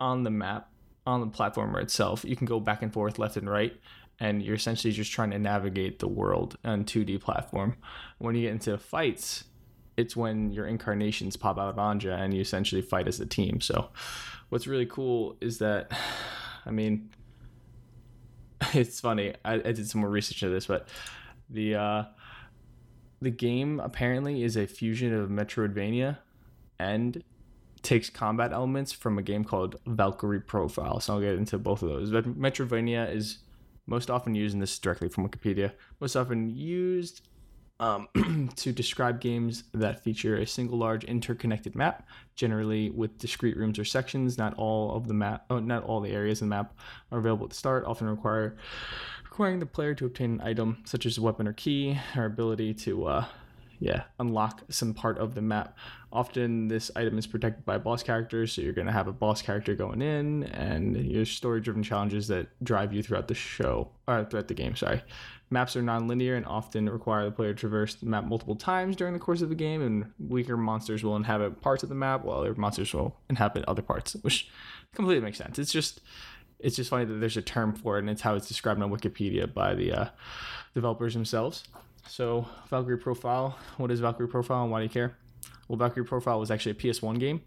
[0.00, 0.70] on the map
[1.06, 3.78] on the platformer itself, you can go back and forth, left and right,
[4.18, 7.76] and you're essentially just trying to navigate the world on 2D platform.
[8.18, 9.44] When you get into fights,
[9.98, 13.60] it's when your incarnations pop out on you and you essentially fight as a team.
[13.60, 13.90] So,
[14.48, 15.92] what's really cool is that,
[16.66, 17.10] I mean,
[18.74, 19.34] it's funny.
[19.44, 20.88] I, I did some more research of this, but
[21.50, 22.04] the uh,
[23.20, 26.18] the game apparently is a fusion of Metroidvania
[26.78, 27.22] and
[27.82, 31.00] takes combat elements from a game called Valkyrie Profile.
[31.00, 32.10] So I'll get into both of those.
[32.10, 33.38] But Metroidvania is
[33.86, 37.22] most often used, and this is directly from Wikipedia, most often used
[37.80, 38.08] um,
[38.56, 43.84] to describe games that feature a single large interconnected map, generally with discrete rooms or
[43.84, 44.38] sections.
[44.38, 46.74] Not all of the map, oh, not all the areas in the map
[47.10, 47.84] are available at the start.
[47.84, 48.56] Often require
[49.24, 52.74] requiring the player to obtain an item such as a weapon or key, or ability
[52.74, 53.24] to uh,
[53.82, 55.76] yeah, unlock some part of the map.
[56.12, 59.42] Often this item is protected by boss characters, so you're going to have a boss
[59.42, 64.46] character going in, and your story-driven challenges that drive you throughout the show, or throughout
[64.46, 64.76] the game.
[64.76, 65.02] Sorry,
[65.52, 69.12] maps are non-linear and often require the player to traverse the map multiple times during
[69.12, 69.82] the course of the game.
[69.82, 73.82] And weaker monsters will inhabit parts of the map, while other monsters will inhabit other
[73.82, 74.48] parts, which
[74.94, 75.58] completely makes sense.
[75.58, 76.00] It's just
[76.58, 78.90] it's just funny that there's a term for it, and it's how it's described on
[78.90, 80.08] Wikipedia by the uh,
[80.74, 81.64] developers themselves.
[82.08, 85.16] So Valkyrie Profile, what is Valkyrie Profile and why do you care?
[85.68, 87.42] Well, Valkyrie Profile was actually a PS1 game.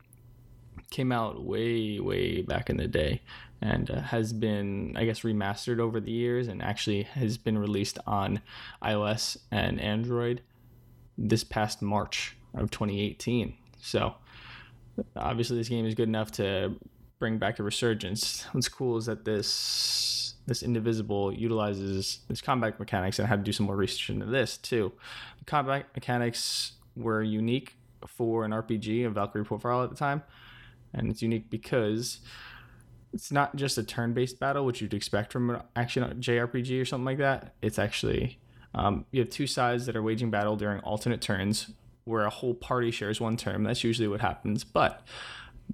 [0.92, 3.22] Came out way, way back in the day
[3.62, 7.98] and uh, has been, I guess, remastered over the years and actually has been released
[8.06, 8.42] on
[8.84, 10.42] iOS and Android
[11.18, 13.56] this past March of 2018.
[13.82, 14.16] So
[15.16, 16.76] obviously, this game is good enough to
[17.20, 18.46] bring back a resurgence.
[18.52, 23.44] What's cool is that this this indivisible utilizes this combat mechanics and I had to
[23.44, 24.92] do some more research into this too.
[25.40, 27.74] The combat mechanics were unique
[28.08, 30.22] for an RPG, a Valkyrie profile at the time,
[30.96, 32.20] and it's unique because
[33.14, 37.06] it's not just a turn-based battle, which you'd expect from an action JRPG or something
[37.06, 37.56] like that.
[37.62, 38.40] It's actually
[38.76, 41.72] um, you have two sides that are waging battle during alternate turns,
[42.04, 43.64] where a whole party shares one turn.
[43.64, 45.02] That's usually what happens, but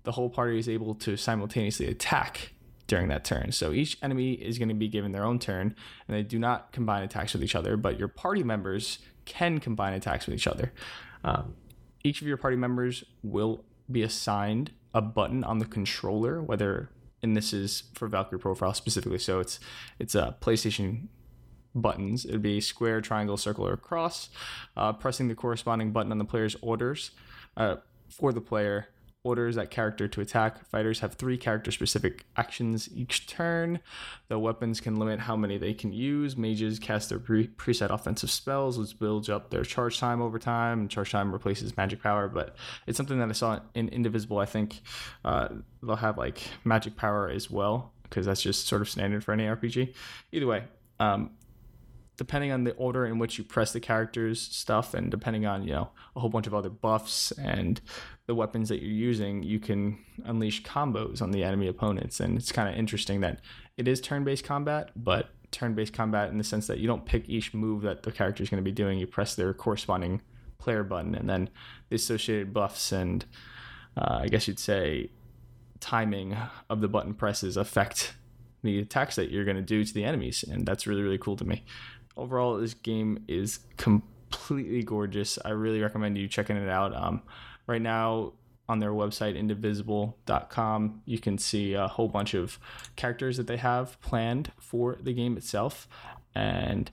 [0.04, 2.54] the whole party is able to simultaneously attack
[2.88, 3.52] during that turn.
[3.52, 5.76] So each enemy is going to be given their own turn,
[6.08, 9.94] and they do not combine attacks with each other, but your party members can combine
[9.94, 10.72] attacks with each other.
[11.24, 11.56] Um,
[12.04, 16.90] each of your party members will be assigned a button on the controller, whether
[17.24, 19.20] and this is for Valkyrie Profile specifically.
[19.20, 19.60] So it's
[20.00, 21.08] it's a PlayStation
[21.74, 22.26] buttons.
[22.26, 24.30] It'd be square, triangle, circle, or cross.
[24.76, 27.12] Uh, pressing the corresponding button on the player's orders
[27.58, 27.78] uh,
[28.10, 28.88] for the player
[29.24, 30.66] orders that character to attack.
[30.66, 33.80] Fighters have three character specific actions each turn.
[34.30, 36.36] The weapons can limit how many they can use.
[36.36, 40.82] Mages cast their pre- preset offensive spells, which builds up their charge time over time.
[40.82, 42.56] And charge time replaces magic power, but
[42.88, 44.40] it's something that I saw in Indivisible.
[44.40, 44.82] I think
[45.24, 45.50] uh,
[45.84, 49.44] they'll have like magic power as well, because that's just sort of standard for any
[49.44, 49.94] RPG.
[50.32, 50.64] Either way,
[51.00, 51.32] um,
[52.22, 55.74] depending on the order in which you press the characters stuff and depending on you
[55.74, 57.82] know a whole bunch of other buffs and
[58.28, 62.20] the weapons that you're using you can unleash combos on the enemy opponents.
[62.20, 63.40] And it's kind of interesting that
[63.76, 67.56] it is turn-based combat but turn-based combat in the sense that you don't pick each
[67.56, 69.00] move that the character is going to be doing.
[69.00, 70.22] You press their corresponding
[70.60, 71.50] player button and then
[71.90, 73.26] the associated buffs and
[73.98, 75.10] uh, i guess you'd say
[75.80, 76.38] timing
[76.70, 78.14] of the button presses affect
[78.62, 80.46] the attacks that you're going to do to the enemies.
[80.48, 81.64] And that's really really cool to me
[82.18, 85.38] overall, this game is completely gorgeous.
[85.44, 86.96] I really recommend you checking it out.
[86.96, 87.22] Um,
[87.68, 88.34] right now,
[88.70, 92.58] on their website, indivisible.com, you can see a whole bunch of
[92.96, 95.90] characters that they have planned for the game itself.
[96.34, 96.90] And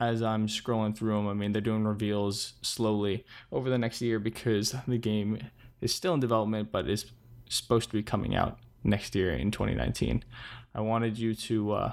[0.00, 4.18] as I'm scrolling through them, I mean, they're doing reveals slowly over the next year
[4.18, 5.38] because the game
[5.80, 7.12] is still in development, but is
[7.48, 10.24] supposed to be coming out next year in 2019.
[10.74, 11.92] I wanted you to uh,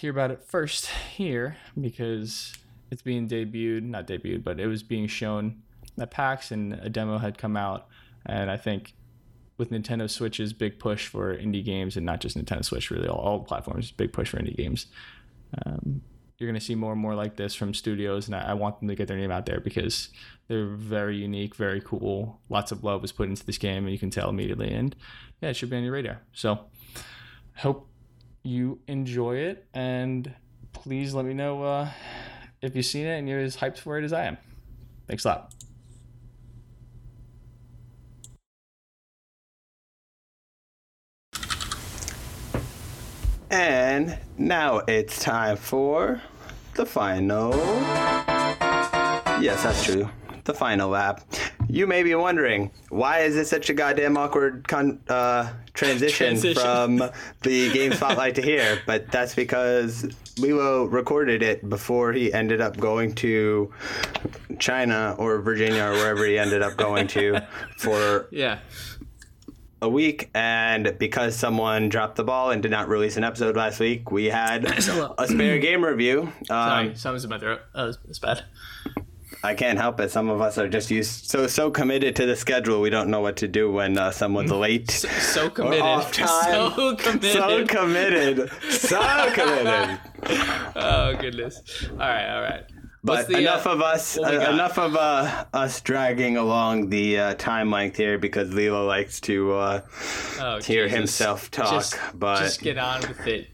[0.00, 0.86] hear about it first
[1.16, 2.54] here because
[2.90, 5.62] it's being debuted, not debuted, but it was being shown
[5.98, 7.86] at PAX and a demo had come out.
[8.26, 8.94] And I think
[9.58, 13.18] with Nintendo Switch's big push for indie games, and not just Nintendo Switch, really all,
[13.18, 14.86] all platforms, big push for indie games.
[15.66, 16.00] Um,
[16.38, 18.78] you're going to see more and more like this from studios, and I, I, want
[18.78, 20.08] them to get their name out there because
[20.48, 22.40] they're very unique, very cool.
[22.48, 24.72] Lots of love was put into this game, and you can tell immediately.
[24.72, 24.96] And
[25.42, 26.22] yeah, it should be on your radar.
[26.32, 26.60] So,
[27.56, 27.89] hope
[28.42, 30.34] you enjoy it, and
[30.72, 31.90] please let me know uh,
[32.62, 34.38] if you've seen it and you're as hyped for it as I am.
[35.06, 35.54] Thanks a lot.
[43.50, 46.22] And now it's time for
[46.74, 47.52] the final.
[49.40, 50.08] Yes, that's true.
[50.44, 51.22] The final lap.
[51.72, 56.62] You may be wondering why is this such a goddamn awkward con- uh, transition, Transition.
[56.62, 57.10] from
[57.42, 58.80] the game spotlight to here?
[58.86, 60.06] But that's because
[60.38, 63.72] Lilo recorded it before he ended up going to
[64.58, 67.40] China or Virginia or wherever he ended up going to
[67.78, 68.58] for Yeah.
[69.82, 73.80] a week, and because someone dropped the ball and did not release an episode last
[73.80, 74.64] week, we had
[75.18, 76.32] a spare game review.
[76.46, 77.60] Sorry, Um, something's in my throat.
[77.74, 78.44] Oh, it's bad.
[79.42, 80.10] I can't help it.
[80.10, 82.80] Some of us are just used so so committed to the schedule.
[82.80, 84.90] We don't know what to do when uh, someone's late.
[84.90, 85.80] So committed.
[85.80, 86.72] off time.
[86.74, 87.32] So committed.
[87.32, 88.50] So committed.
[88.70, 90.00] So committed.
[90.76, 91.62] oh goodness.
[91.92, 92.34] All right.
[92.36, 92.64] All right.
[93.02, 94.18] But the, enough uh, of us.
[94.18, 99.22] uh, enough of uh, us dragging along the uh, time length here because Lilo likes
[99.22, 99.80] to uh,
[100.38, 100.98] Oh, hear Jesus.
[100.98, 101.70] himself talk.
[101.72, 103.48] Just, but just get on with it.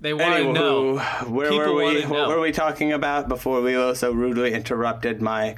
[0.00, 0.98] They want to know.
[1.26, 2.04] where People were we?
[2.04, 5.56] What were we talking about before Lilo so rudely interrupted my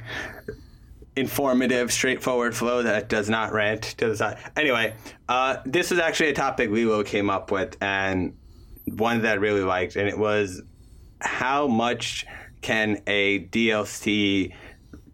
[1.15, 4.37] informative, straightforward flow that does not rant to the side?
[4.55, 4.95] Anyway,
[5.29, 8.35] uh, this was actually a topic Lilo came up with, and
[8.85, 10.61] one that I really liked, and it was
[11.19, 12.25] how much
[12.61, 14.53] can a DLC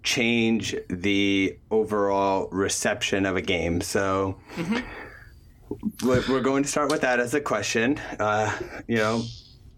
[0.04, 3.82] change the overall reception of a game?
[3.82, 4.84] So we're
[6.04, 8.00] we're going to start with that as a question.
[8.20, 8.56] Uh,
[8.88, 9.24] you know,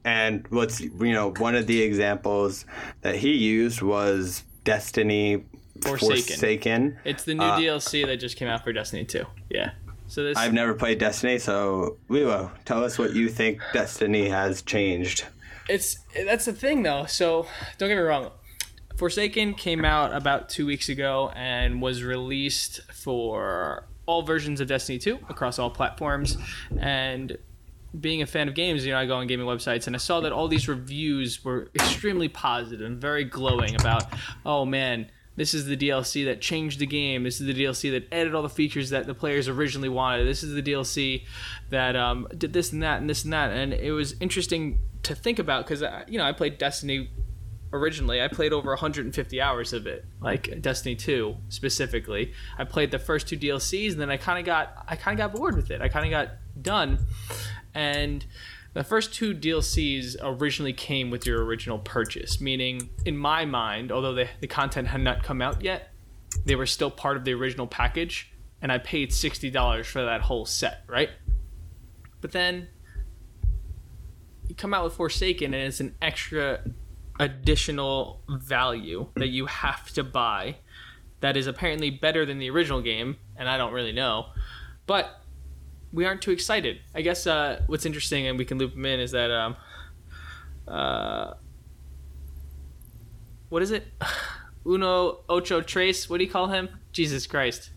[0.05, 2.65] and what's you know one of the examples
[3.01, 5.43] that he used was Destiny
[5.81, 6.21] Forsaken.
[6.23, 6.99] Forsaken.
[7.05, 9.25] It's the new Uh, DLC that just came out for Destiny 2.
[9.49, 9.71] Yeah.
[10.07, 14.61] So this I've never played Destiny, so Lilo, tell us what you think Destiny has
[14.63, 15.25] changed.
[15.69, 17.05] it's that's the thing though.
[17.05, 17.45] So
[17.77, 18.31] don't get me wrong.
[18.97, 24.97] Forsaken came out about two weeks ago and was released for all versions of Destiny
[24.97, 26.35] 2 across all platforms.
[26.79, 27.37] And
[27.97, 30.19] being a fan of games, you know, I go on gaming websites and I saw
[30.21, 34.05] that all these reviews were extremely positive and very glowing about,
[34.47, 37.23] oh man, this is the DLC that changed the game.
[37.23, 40.25] This is the DLC that added all the features that the players originally wanted.
[40.25, 41.23] This is the DLC
[41.69, 43.51] that um, did this and that and this and that.
[43.51, 47.11] And it was interesting to think about because, you know, I played Destiny
[47.71, 48.21] originally.
[48.21, 52.33] I played over 150 hours of it, like Destiny 2 specifically.
[52.57, 55.31] I played the first two DLCs and then I kind of got I kind of
[55.31, 55.81] got bored with it.
[55.81, 56.29] I kind of got
[56.61, 56.99] done.
[57.73, 58.25] And
[58.73, 64.13] the first two DLCs originally came with your original purchase, meaning in my mind, although
[64.13, 65.91] the, the content had not come out yet,
[66.45, 70.45] they were still part of the original package and I paid $60 for that whole
[70.45, 71.09] set, right?
[72.21, 72.67] But then
[74.47, 76.61] you come out with Forsaken and it's an extra
[77.19, 80.55] additional value that you have to buy
[81.21, 84.27] that is apparently better than the original game, and I don't really know.
[84.85, 85.21] But
[85.91, 86.79] we aren't too excited.
[86.95, 89.57] I guess uh, what's interesting, and we can loop them in, is that um,
[90.67, 91.33] uh,
[93.49, 93.85] what is it?
[94.65, 96.09] Uno Ocho Trace.
[96.09, 96.69] What do you call him?
[96.91, 97.71] Jesus Christ.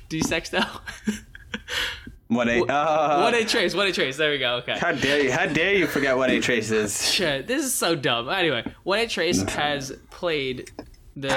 [0.08, 0.62] D Sexto.
[2.34, 3.74] What a uh, what a trace.
[3.74, 4.16] What a trace.
[4.16, 4.56] There we go.
[4.56, 4.78] Okay.
[4.78, 5.32] how dare you?
[5.32, 7.10] How dare you forget what a trace is?
[7.12, 8.28] Shit, this is so dumb.
[8.28, 10.70] Anyway, what a Trace has played
[11.16, 11.30] the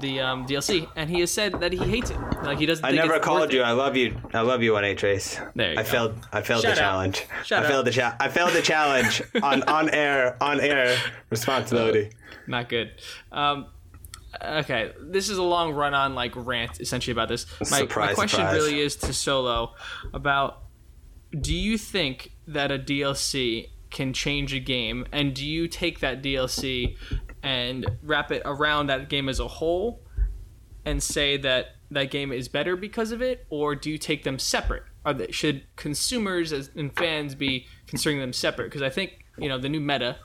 [0.00, 2.16] the um, DLC, and he has said that he hates it.
[2.42, 2.84] Like he doesn't.
[2.84, 3.60] I never called you.
[3.60, 3.64] It.
[3.64, 4.16] I love you.
[4.32, 5.38] I love you on a trace.
[5.56, 5.88] There you I go.
[5.88, 6.26] failed.
[6.32, 6.88] I failed Shut the up.
[6.88, 7.26] challenge.
[7.44, 7.70] Shut I up.
[7.70, 10.96] failed the cha- I failed the challenge on on air on air
[11.30, 12.10] responsibility.
[12.46, 12.92] Not good.
[13.30, 13.66] Um,
[14.40, 17.46] okay, this is a long run on like rant essentially about this.
[17.70, 18.54] My, my question surprise.
[18.54, 19.74] really is to Solo
[20.12, 20.62] about:
[21.38, 26.22] Do you think that a DLC can change a game, and do you take that
[26.22, 26.96] DLC
[27.42, 30.00] and wrap it around that game as a whole,
[30.84, 34.38] and say that that game is better because of it, or do you take them
[34.38, 34.84] separate?
[35.04, 38.66] Are they, should consumers as, and fans be considering them separate?
[38.66, 40.16] Because I think you know the new meta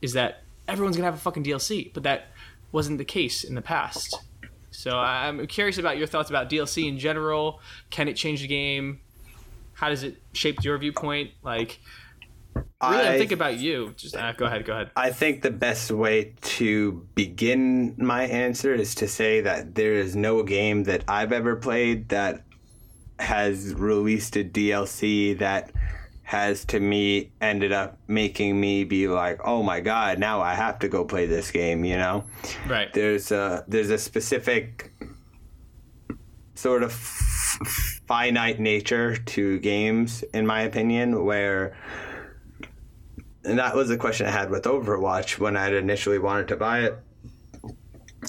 [0.00, 2.28] is that everyone's gonna have a fucking DLC, but that
[2.72, 4.20] wasn't the case in the past.
[4.70, 7.60] So I'm curious about your thoughts about DLC in general.
[7.90, 9.00] Can it change the game?
[9.74, 11.32] How does it shape your viewpoint?
[11.42, 11.80] Like,
[12.54, 13.94] really, I I'm thinking about you.
[13.96, 14.90] Just uh, go ahead, go ahead.
[14.96, 20.14] I think the best way to begin my answer is to say that there is
[20.14, 22.44] no game that I've ever played that
[23.18, 25.72] has released a DLC that
[26.30, 30.78] has to me ended up making me be like, "Oh my god, now I have
[30.78, 32.24] to go play this game," you know?
[32.68, 32.92] Right.
[32.92, 34.92] There's a there's a specific
[36.54, 41.76] sort of finite nature to games in my opinion where
[43.44, 46.80] and that was the question I had with Overwatch when I initially wanted to buy
[46.82, 46.98] it.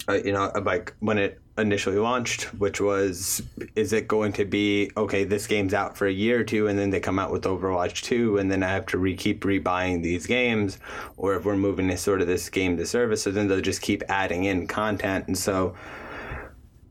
[0.10, 3.41] Uh, you know, like when it initially launched, which was
[3.76, 6.78] is it going to be okay, this game's out for a year or two and
[6.78, 10.03] then they come out with Overwatch 2 and then I have to re- keep rebuying
[10.03, 10.80] these games
[11.18, 13.82] or if we're moving to sort of this game to service, so then they'll just
[13.82, 15.28] keep adding in content.
[15.28, 15.76] And so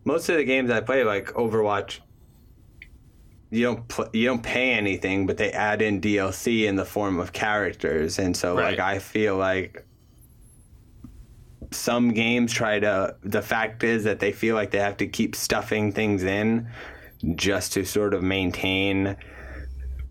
[0.05, 1.99] most of the games I play like Overwatch
[3.53, 7.19] you don't pl- you don't pay anything, but they add in DLC in the form
[7.19, 8.71] of characters, and so Right.
[8.71, 9.85] like I feel like
[11.71, 13.17] some games try to.
[13.23, 16.69] The fact is that they feel like they have to keep stuffing things in
[17.35, 19.17] just to sort of maintain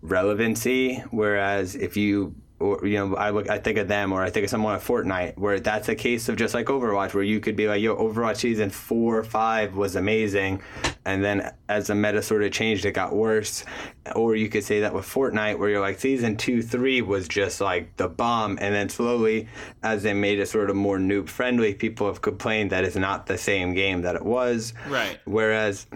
[0.02, 1.02] relevancy.
[1.10, 4.44] Whereas if you or you know, I look, I think of them, or I think
[4.44, 7.56] of someone at Fortnite, where that's a case of just like Overwatch, where you could
[7.56, 10.62] be like, "Yo, Overwatch season four or five was amazing,"
[11.04, 13.64] and then as the meta sort of changed, it got worse.
[14.14, 17.60] Or you could say that with Fortnite, where you're like, season two, three was just
[17.60, 19.48] like the bomb, and then slowly,
[19.82, 23.26] as they made it sort of more noob friendly, people have complained that it's not
[23.26, 24.74] the same game that it was.
[24.88, 25.18] Right.
[25.24, 25.86] Whereas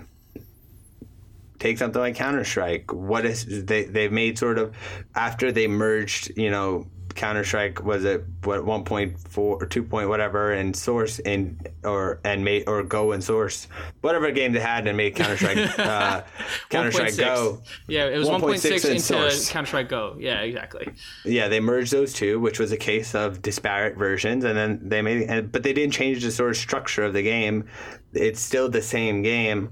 [1.65, 2.93] take something like Counter Strike.
[2.93, 4.75] What is they they've made sort of
[5.15, 9.83] after they merged, you know, Counter Strike was it what one point four or two
[9.83, 13.67] point whatever and Source and or and made or Go and Source
[14.03, 16.23] whatever game they had and made Counter Strike uh,
[16.69, 17.63] Counter Strike Go.
[17.89, 20.17] Yeah, it was 1.6 1.6 into Counter Strike Go.
[20.19, 20.87] Yeah, exactly.
[21.25, 25.01] Yeah, they merged those two, which was a case of disparate versions, and then they
[25.01, 27.69] made, and, but they didn't change the sort of structure of the game.
[28.13, 29.71] It's still the same game,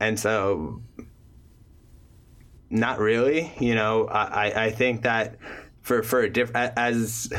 [0.00, 0.82] and so
[2.74, 3.52] not really.
[3.58, 5.36] You know, I I- think that
[5.82, 7.32] for for a diff as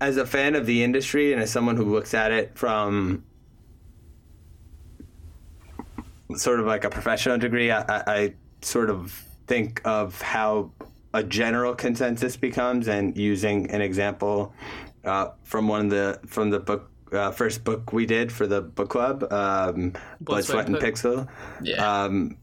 [0.00, 3.24] as a fan of the industry and as someone who looks at it from
[6.34, 9.12] sort of like a professional degree, I, I, sort of
[9.46, 10.70] think of how
[11.14, 14.52] a general consensus becomes, and using an example
[15.04, 18.60] uh, from one of the from the book uh, first book we did for the
[18.60, 21.28] book club, um, Blood, Sweat, and Pixel.
[21.62, 22.04] Yeah.
[22.04, 22.38] Um,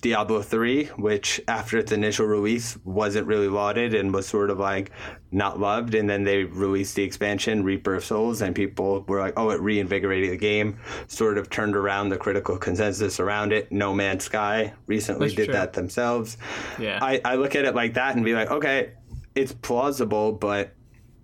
[0.00, 4.90] Diablo 3, which after its initial release wasn't really lauded and was sort of like
[5.30, 5.94] not loved.
[5.94, 9.60] And then they released the expansion, Reaper of Souls, and people were like, oh, it
[9.60, 13.70] reinvigorated the game, sort of turned around the critical consensus around it.
[13.70, 15.54] No Man's Sky recently That's did true.
[15.54, 16.38] that themselves.
[16.78, 16.98] Yeah.
[17.02, 18.92] I, I look at it like that and be like, okay,
[19.34, 20.74] it's plausible, but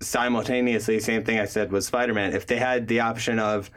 [0.00, 2.34] simultaneously, same thing I said with Spider Man.
[2.34, 3.70] If they had the option of,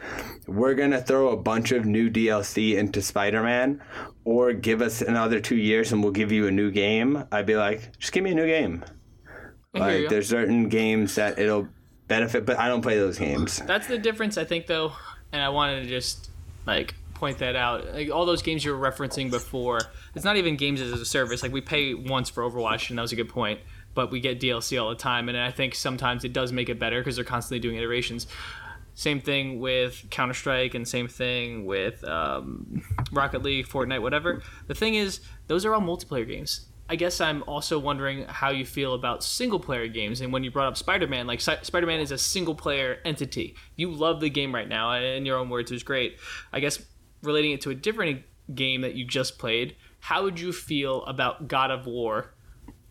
[0.47, 3.82] we're going to throw a bunch of new DLC into Spider Man,
[4.26, 7.55] or give us another two years and we'll give you a new game, I'd be
[7.55, 8.84] like, just give me a new game.
[9.74, 11.67] Like, there's certain games that it'll
[12.07, 13.59] benefit, but I don't play those games.
[13.59, 14.93] That's the difference, I think, though,
[15.32, 16.32] and I wanted to just
[16.65, 17.93] like point that out.
[17.93, 19.80] Like all those games you were referencing before,
[20.15, 21.43] it's not even games as a service.
[21.43, 23.59] Like we pay once for Overwatch, and that was a good point.
[23.94, 26.80] But we get DLC all the time, and I think sometimes it does make it
[26.80, 28.28] better because they're constantly doing iterations.
[28.94, 34.42] Same thing with Counter Strike, and same thing with um, Rocket League, Fortnite, whatever.
[34.68, 36.68] The thing is, those are all multiplayer games.
[36.92, 40.22] I guess I'm also wondering how you feel about single player games.
[40.22, 43.56] And when you brought up Spider Man, like Spider Man is a single player entity.
[43.76, 46.18] You love the game right now, and in your own words, it was great.
[46.52, 46.84] I guess
[47.22, 48.24] relating it to a different
[48.56, 52.34] game that you just played, how would you feel about God of War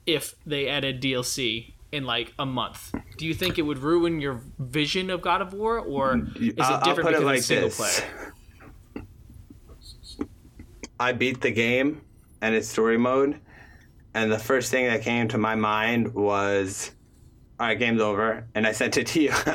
[0.09, 2.93] if they added DLC in like a month?
[3.19, 6.61] Do you think it would ruin your vision of God of War, or is it
[6.61, 8.01] I'll- I'll different put it because like it's single this.
[8.01, 8.35] player?
[11.01, 12.01] I beat the game
[12.41, 13.41] and its story mode,
[14.15, 16.91] and the first thing that came to my mind was,
[17.61, 19.31] "All right, game's over," and I sent it to you.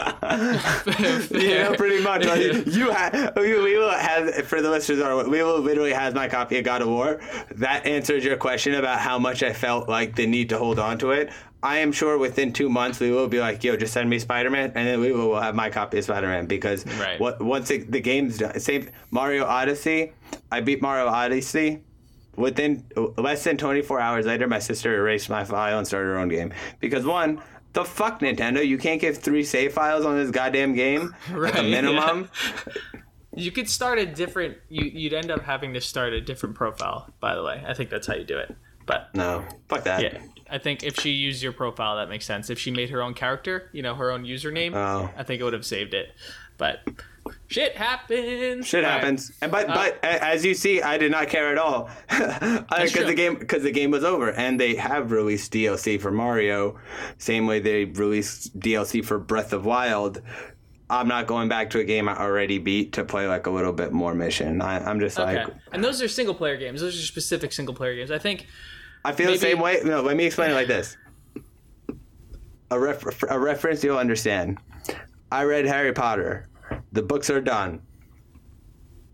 [1.32, 2.26] yeah, pretty much.
[2.26, 6.64] Like, you have Lilo has for the listeners are will literally has my copy of
[6.66, 7.22] God of War.
[7.56, 10.98] That answers your question about how much I felt like the need to hold on
[11.00, 11.32] to it.
[11.62, 14.50] I am sure within two months we will be like, "Yo, just send me Spider
[14.50, 17.20] Man," and then Lilo will have my copy of Spider Man because Right.
[17.20, 20.14] what once it, the game's done, same Mario Odyssey.
[20.52, 21.82] I beat Mario Odyssey.
[22.36, 22.84] Within
[23.16, 26.52] less than 24 hours later, my sister erased my file and started her own game.
[26.80, 27.40] Because one,
[27.74, 31.54] the fuck Nintendo, you can't give three save files on this goddamn game at Right,
[31.54, 31.82] the yeah.
[31.82, 32.30] minimum.
[33.36, 34.58] You could start a different.
[34.70, 37.12] You, you'd end up having to start a different profile.
[37.20, 38.56] By the way, I think that's how you do it.
[38.86, 40.04] But No, fuck that.
[40.04, 40.22] yeah,
[40.52, 42.52] I think if she used your profile, that makes sense.
[42.52, 45.10] If she made her own character, you know, her own username, Oh.
[45.18, 46.10] I think it would have saved it.
[46.60, 46.82] But
[47.54, 48.68] shit happens.
[48.68, 49.00] Shit All right.
[49.00, 52.96] happens, and but uh, but as you see, I did not care at all because
[52.98, 56.80] uh, the game because the game was over, and they have released DLC for Mario,
[57.18, 60.22] same way they released DLC for Breath of Wild.
[60.90, 63.74] I'm not going back to a game I already beat to play like a little
[63.74, 64.62] bit more mission.
[64.62, 65.46] I, I'm just Okay.
[65.46, 66.82] like and those are single player games.
[66.82, 68.12] Those are specific single player games.
[68.12, 68.48] I think
[69.06, 69.80] I feel Maybe- the same way.
[69.84, 70.98] No, let me explain it like this.
[72.72, 74.58] A, ref- a reference you'll understand.
[75.32, 76.48] I read Harry Potter.
[76.94, 77.82] The books are done.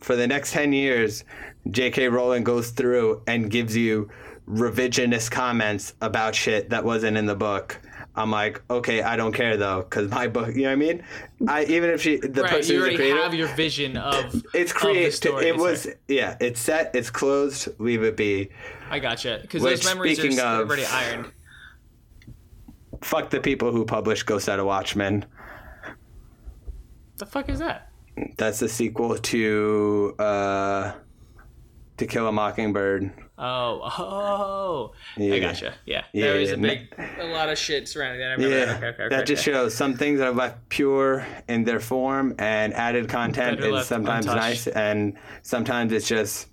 [0.01, 1.25] for the next 10 years,
[1.71, 2.07] J.K.
[2.07, 4.09] Rowling goes through and gives you
[4.47, 7.77] revisionist comments about shit that wasn't in the book.
[8.15, 11.03] I'm like, okay, I don't care though, because my book, you know what I mean?
[11.49, 14.71] I even if she, the Right, person you already creator, have your vision of it's
[14.71, 15.25] created.
[15.25, 18.49] It was, yeah, it's set, it's closed, leave it be.
[18.89, 19.39] I gotcha.
[19.41, 21.31] Because those memories are of- already ironed.
[23.01, 25.25] Fuck the people who published Go Set a Watchman.
[27.19, 27.91] The fuck is that?
[28.37, 30.93] That's the sequel to uh,
[31.97, 33.11] To Kill a Mockingbird.
[33.37, 35.73] Oh, oh, I gotcha.
[35.85, 38.31] Yeah, Yeah, there was yeah, a big, a lot of shit surrounding that.
[38.31, 38.77] I remember Yeah, that.
[38.77, 42.73] Okay, okay, okay, that just shows some things are left pure in their form, and
[42.73, 44.41] added content Better is sometimes untouched.
[44.65, 46.47] nice, and sometimes it's just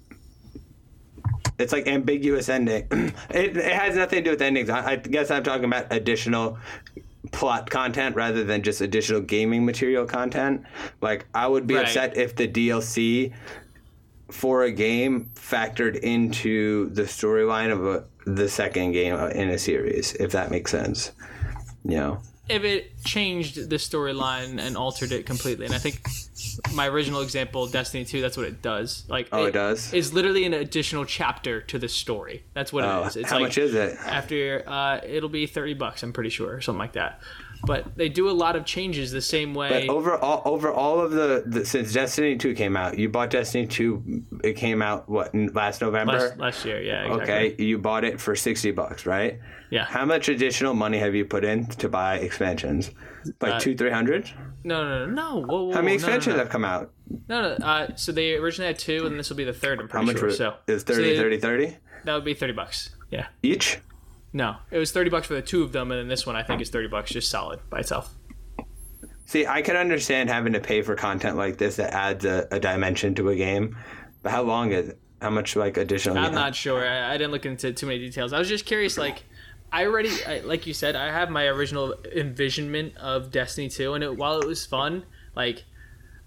[1.58, 2.86] it's like ambiguous ending.
[3.30, 4.68] it, it has nothing to do with endings.
[4.70, 6.58] I, I guess I'm talking about additional
[7.32, 10.62] plot content rather than just additional gaming material content.
[11.00, 11.84] Like I would be Right.
[11.86, 13.32] upset if the DLC
[14.30, 20.14] for a game factored into the storyline of a, the second game in a series,
[20.14, 21.12] if that makes sense.
[21.84, 22.20] You know.
[22.48, 25.66] if it changed the storyline and altered it completely.
[25.66, 26.00] And I think
[26.74, 29.04] my original example, Destiny 2, that's what it does.
[29.08, 29.92] Like, Oh, it does?
[29.92, 32.44] It's literally an additional chapter to the story.
[32.54, 33.16] That's what Oh, it is.
[33.16, 33.96] It's how like, much is it?
[34.04, 37.20] After uh, it'll be thirty bucks, I'm pretty sure, or something like that.
[37.64, 39.86] But they do a lot of changes the same way.
[39.86, 43.30] But over all, over all of the, the since Destiny two came out, you bought
[43.30, 44.22] Destiny two.
[44.44, 46.12] It came out what last November.
[46.12, 47.04] last, last year, yeah.
[47.12, 47.22] Exactly.
[47.54, 49.40] okay, you bought it for sixty bucks, right?
[49.70, 49.84] Yeah.
[49.84, 52.90] How much additional money have you put in to buy expansions?
[53.40, 54.30] Like Uh, two, three hundred?
[54.62, 55.40] No, no, no, no.
[55.46, 56.38] Whoa, whoa, How many whoa, no, no, expansions no.
[56.38, 56.92] have come out?
[57.28, 57.64] No, no.
[57.66, 59.80] Uh, so they originally had two, and this will be the third.
[59.80, 60.26] I'm How much sure.
[60.26, 62.90] was so is so 30, they- 30, 30 That would be thirty bucks.
[63.10, 63.26] Yeah.
[63.42, 63.78] each?
[64.36, 66.42] No, it was thirty bucks for the two of them, and then this one I
[66.42, 68.14] think is thirty bucks just solid by itself.
[69.24, 72.60] See, I can understand having to pay for content like this that adds a, a
[72.60, 73.78] dimension to a game,
[74.22, 75.00] but how long is it?
[75.22, 76.18] How much like additional?
[76.18, 76.86] I'm not sure.
[76.86, 78.34] I, I didn't look into too many details.
[78.34, 78.98] I was just curious.
[78.98, 79.24] Like,
[79.72, 84.04] I already, I, like you said, I have my original envisionment of Destiny 2, and
[84.04, 85.64] it, while it was fun, like,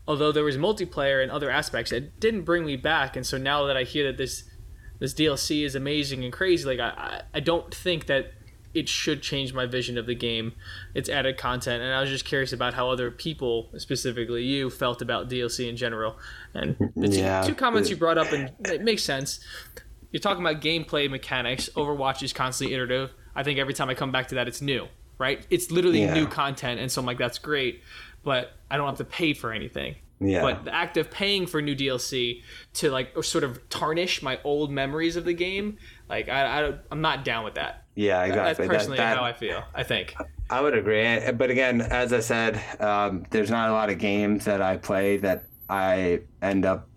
[0.07, 3.16] although there was multiplayer and other aspects, it didn't bring me back.
[3.16, 4.49] And so now that I hear that this
[5.00, 8.34] this DLC is amazing and crazy, like, I, I, don't think that
[8.74, 10.54] it should change my vision of the game.
[10.93, 15.02] It's added content, and I was just curious about how other people, specifically you, felt
[15.02, 16.18] about DLC in general.
[16.54, 17.41] And the two, Yeah.
[17.41, 19.39] two comments you brought up, and it makes sense.
[20.12, 21.70] You're talking about gameplay mechanics.
[21.76, 23.12] Overwatch is constantly iterative.
[23.36, 24.88] I think every time I come back to that, it's new,
[25.18, 25.45] right?
[25.50, 26.14] It's literally Yeah.
[26.14, 27.82] new content, and so I'm like, that's great,
[28.24, 29.95] but I don't have to pay for anything.
[30.22, 30.41] Yeah.
[30.41, 32.41] But the act of paying for new DLC
[32.76, 35.78] to like sort of tarnish my old memories of the game,
[36.09, 37.86] like I, I I'm not down with that.
[37.95, 38.67] Yeah, exactly.
[38.67, 39.63] That's personally that- how I feel.
[39.74, 40.15] I think.
[40.51, 41.03] I would agree,
[41.34, 45.17] but again, as I said, um, there's not a lot of games that I play
[45.17, 46.89] that I end up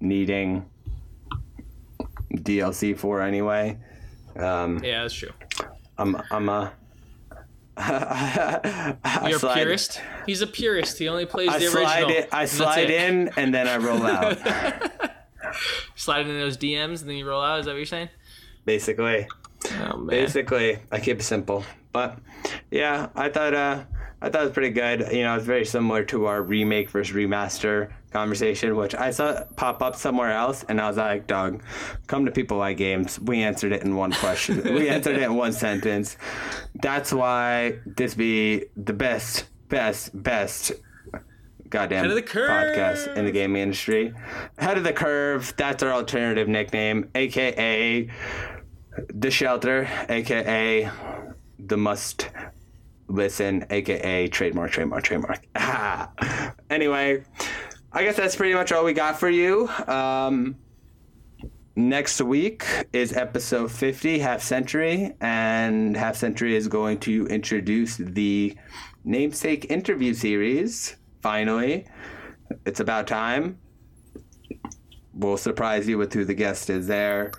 [0.00, 0.64] needing
[2.32, 3.78] DLC for anyway.
[4.36, 5.30] Um, Yeah, that's true.
[5.98, 6.72] I'm I'm a
[7.76, 10.00] You're a slide- purist.
[10.26, 10.98] He's a purist.
[10.98, 12.10] He only plays I the slide original.
[12.24, 12.28] it.
[12.32, 14.38] I slide in and then I roll out.
[15.94, 17.60] slide in those DMs, and then you roll out.
[17.60, 18.08] Is that what you're saying?
[18.64, 19.26] basically,
[19.90, 21.64] Oh basically, I keep it simple.
[21.92, 22.18] But
[22.70, 23.84] yeah, I thought uh,
[24.22, 25.08] I thought it was pretty good.
[25.12, 29.82] You know, it's very similar to our remake versus remaster conversation, which I saw pop
[29.82, 31.62] up somewhere else, and I was like, "Dog,
[32.06, 34.62] come to people like games." We answered it in one question.
[34.62, 36.16] we answered it in one sentence.
[36.76, 40.72] That's why this be the best, best, best.
[41.68, 42.50] Goddamn Head of the curve.
[42.50, 44.14] podcast in the gaming industry.
[44.58, 45.52] Head of the curve.
[45.56, 48.08] That's our alternative nickname, aka
[49.08, 50.88] the shelter, aka
[51.58, 52.30] the must
[53.08, 55.40] listen, aka trademark, trademark, trademark.
[56.70, 57.22] Anyway,
[57.96, 59.68] I guess that's pretty much all we got for you.
[59.86, 60.56] Um,
[61.76, 68.56] next week is episode 50, Half Century, and Half Century is going to introduce the
[69.04, 70.96] namesake interview series.
[71.22, 71.86] Finally,
[72.66, 73.60] it's about time.
[75.12, 77.30] We'll surprise you with who the guest is there.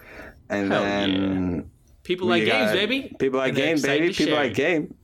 [0.50, 1.70] And Hell then
[2.04, 3.14] People like games, baby.
[3.20, 4.14] People like And they're game, baby.
[4.14, 4.96] People share like game.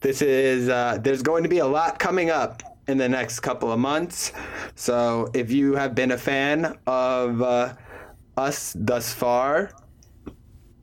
[0.00, 3.72] This is uh, there's going to be a lot coming up in the next couple
[3.72, 4.32] of months.
[4.74, 7.74] So if you have been a fan of uh,
[8.36, 9.70] us thus far,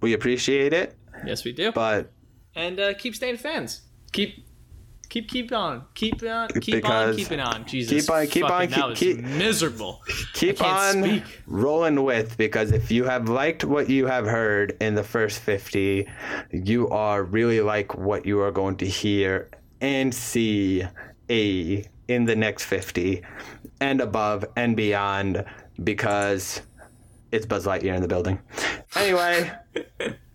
[0.02, 0.96] we appreciate it.
[1.26, 1.72] Yes, we do.
[1.72, 2.12] But
[2.56, 3.82] and uh, keep staying fans.
[4.14, 4.46] Keep,
[5.10, 7.66] keep, keep on, keep on, keep on, keeping on.
[7.66, 10.02] Jesus, keep on- keep on, keep- keep- miserable.
[10.34, 11.24] keep on speak.
[11.46, 16.08] rolling with because if you have liked what you have heard in the first 50
[16.52, 19.50] you are really like what you are going to hear
[19.82, 20.84] and see
[21.30, 23.22] a in the next 50
[23.82, 25.46] and above and beyond
[25.84, 26.62] because
[27.32, 28.40] it's Buzz Lightyear in the building.
[28.96, 29.52] Anyway,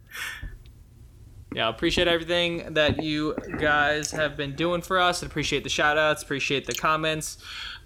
[1.55, 5.23] Yeah, appreciate everything that you guys have been doing for us.
[5.23, 7.37] Appreciate the shout outs, appreciate the comments,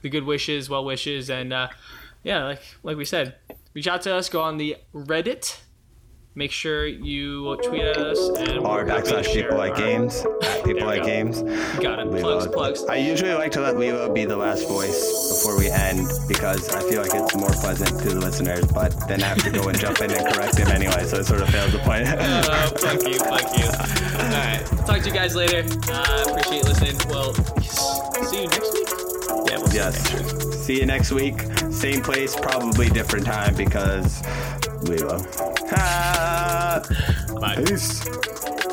[0.02, 1.68] the good wishes, well wishes, and uh,
[2.22, 3.34] yeah, like like we said,
[3.74, 4.28] reach out to us.
[4.28, 5.60] Go on the Reddit.
[6.38, 10.22] Make sure you tweet at us and or backslash people like games.
[10.66, 11.06] People like go.
[11.06, 11.40] games.
[11.80, 12.08] Got it.
[12.08, 12.20] Lilo.
[12.20, 12.84] Plugs, plugs.
[12.84, 16.82] I usually like to let Lilo be the last voice before we end because I
[16.90, 19.78] feel like it's more pleasant to the listeners, but then I have to go and
[19.78, 22.06] jump in and correct him anyway, so it sort of fails the point.
[22.06, 22.42] Uh,
[22.76, 23.64] fuck you, fuck you.
[23.64, 25.64] All right, talk to you guys later.
[25.90, 26.98] Uh, appreciate listening.
[27.08, 27.32] Well,
[28.26, 28.88] see you next week.
[29.48, 30.52] Yeah, we'll see you next week.
[30.52, 31.72] See you next week.
[31.72, 34.20] Same place, probably different time because
[34.82, 35.18] Lilo.
[37.40, 37.64] Bye.
[37.64, 38.65] peace.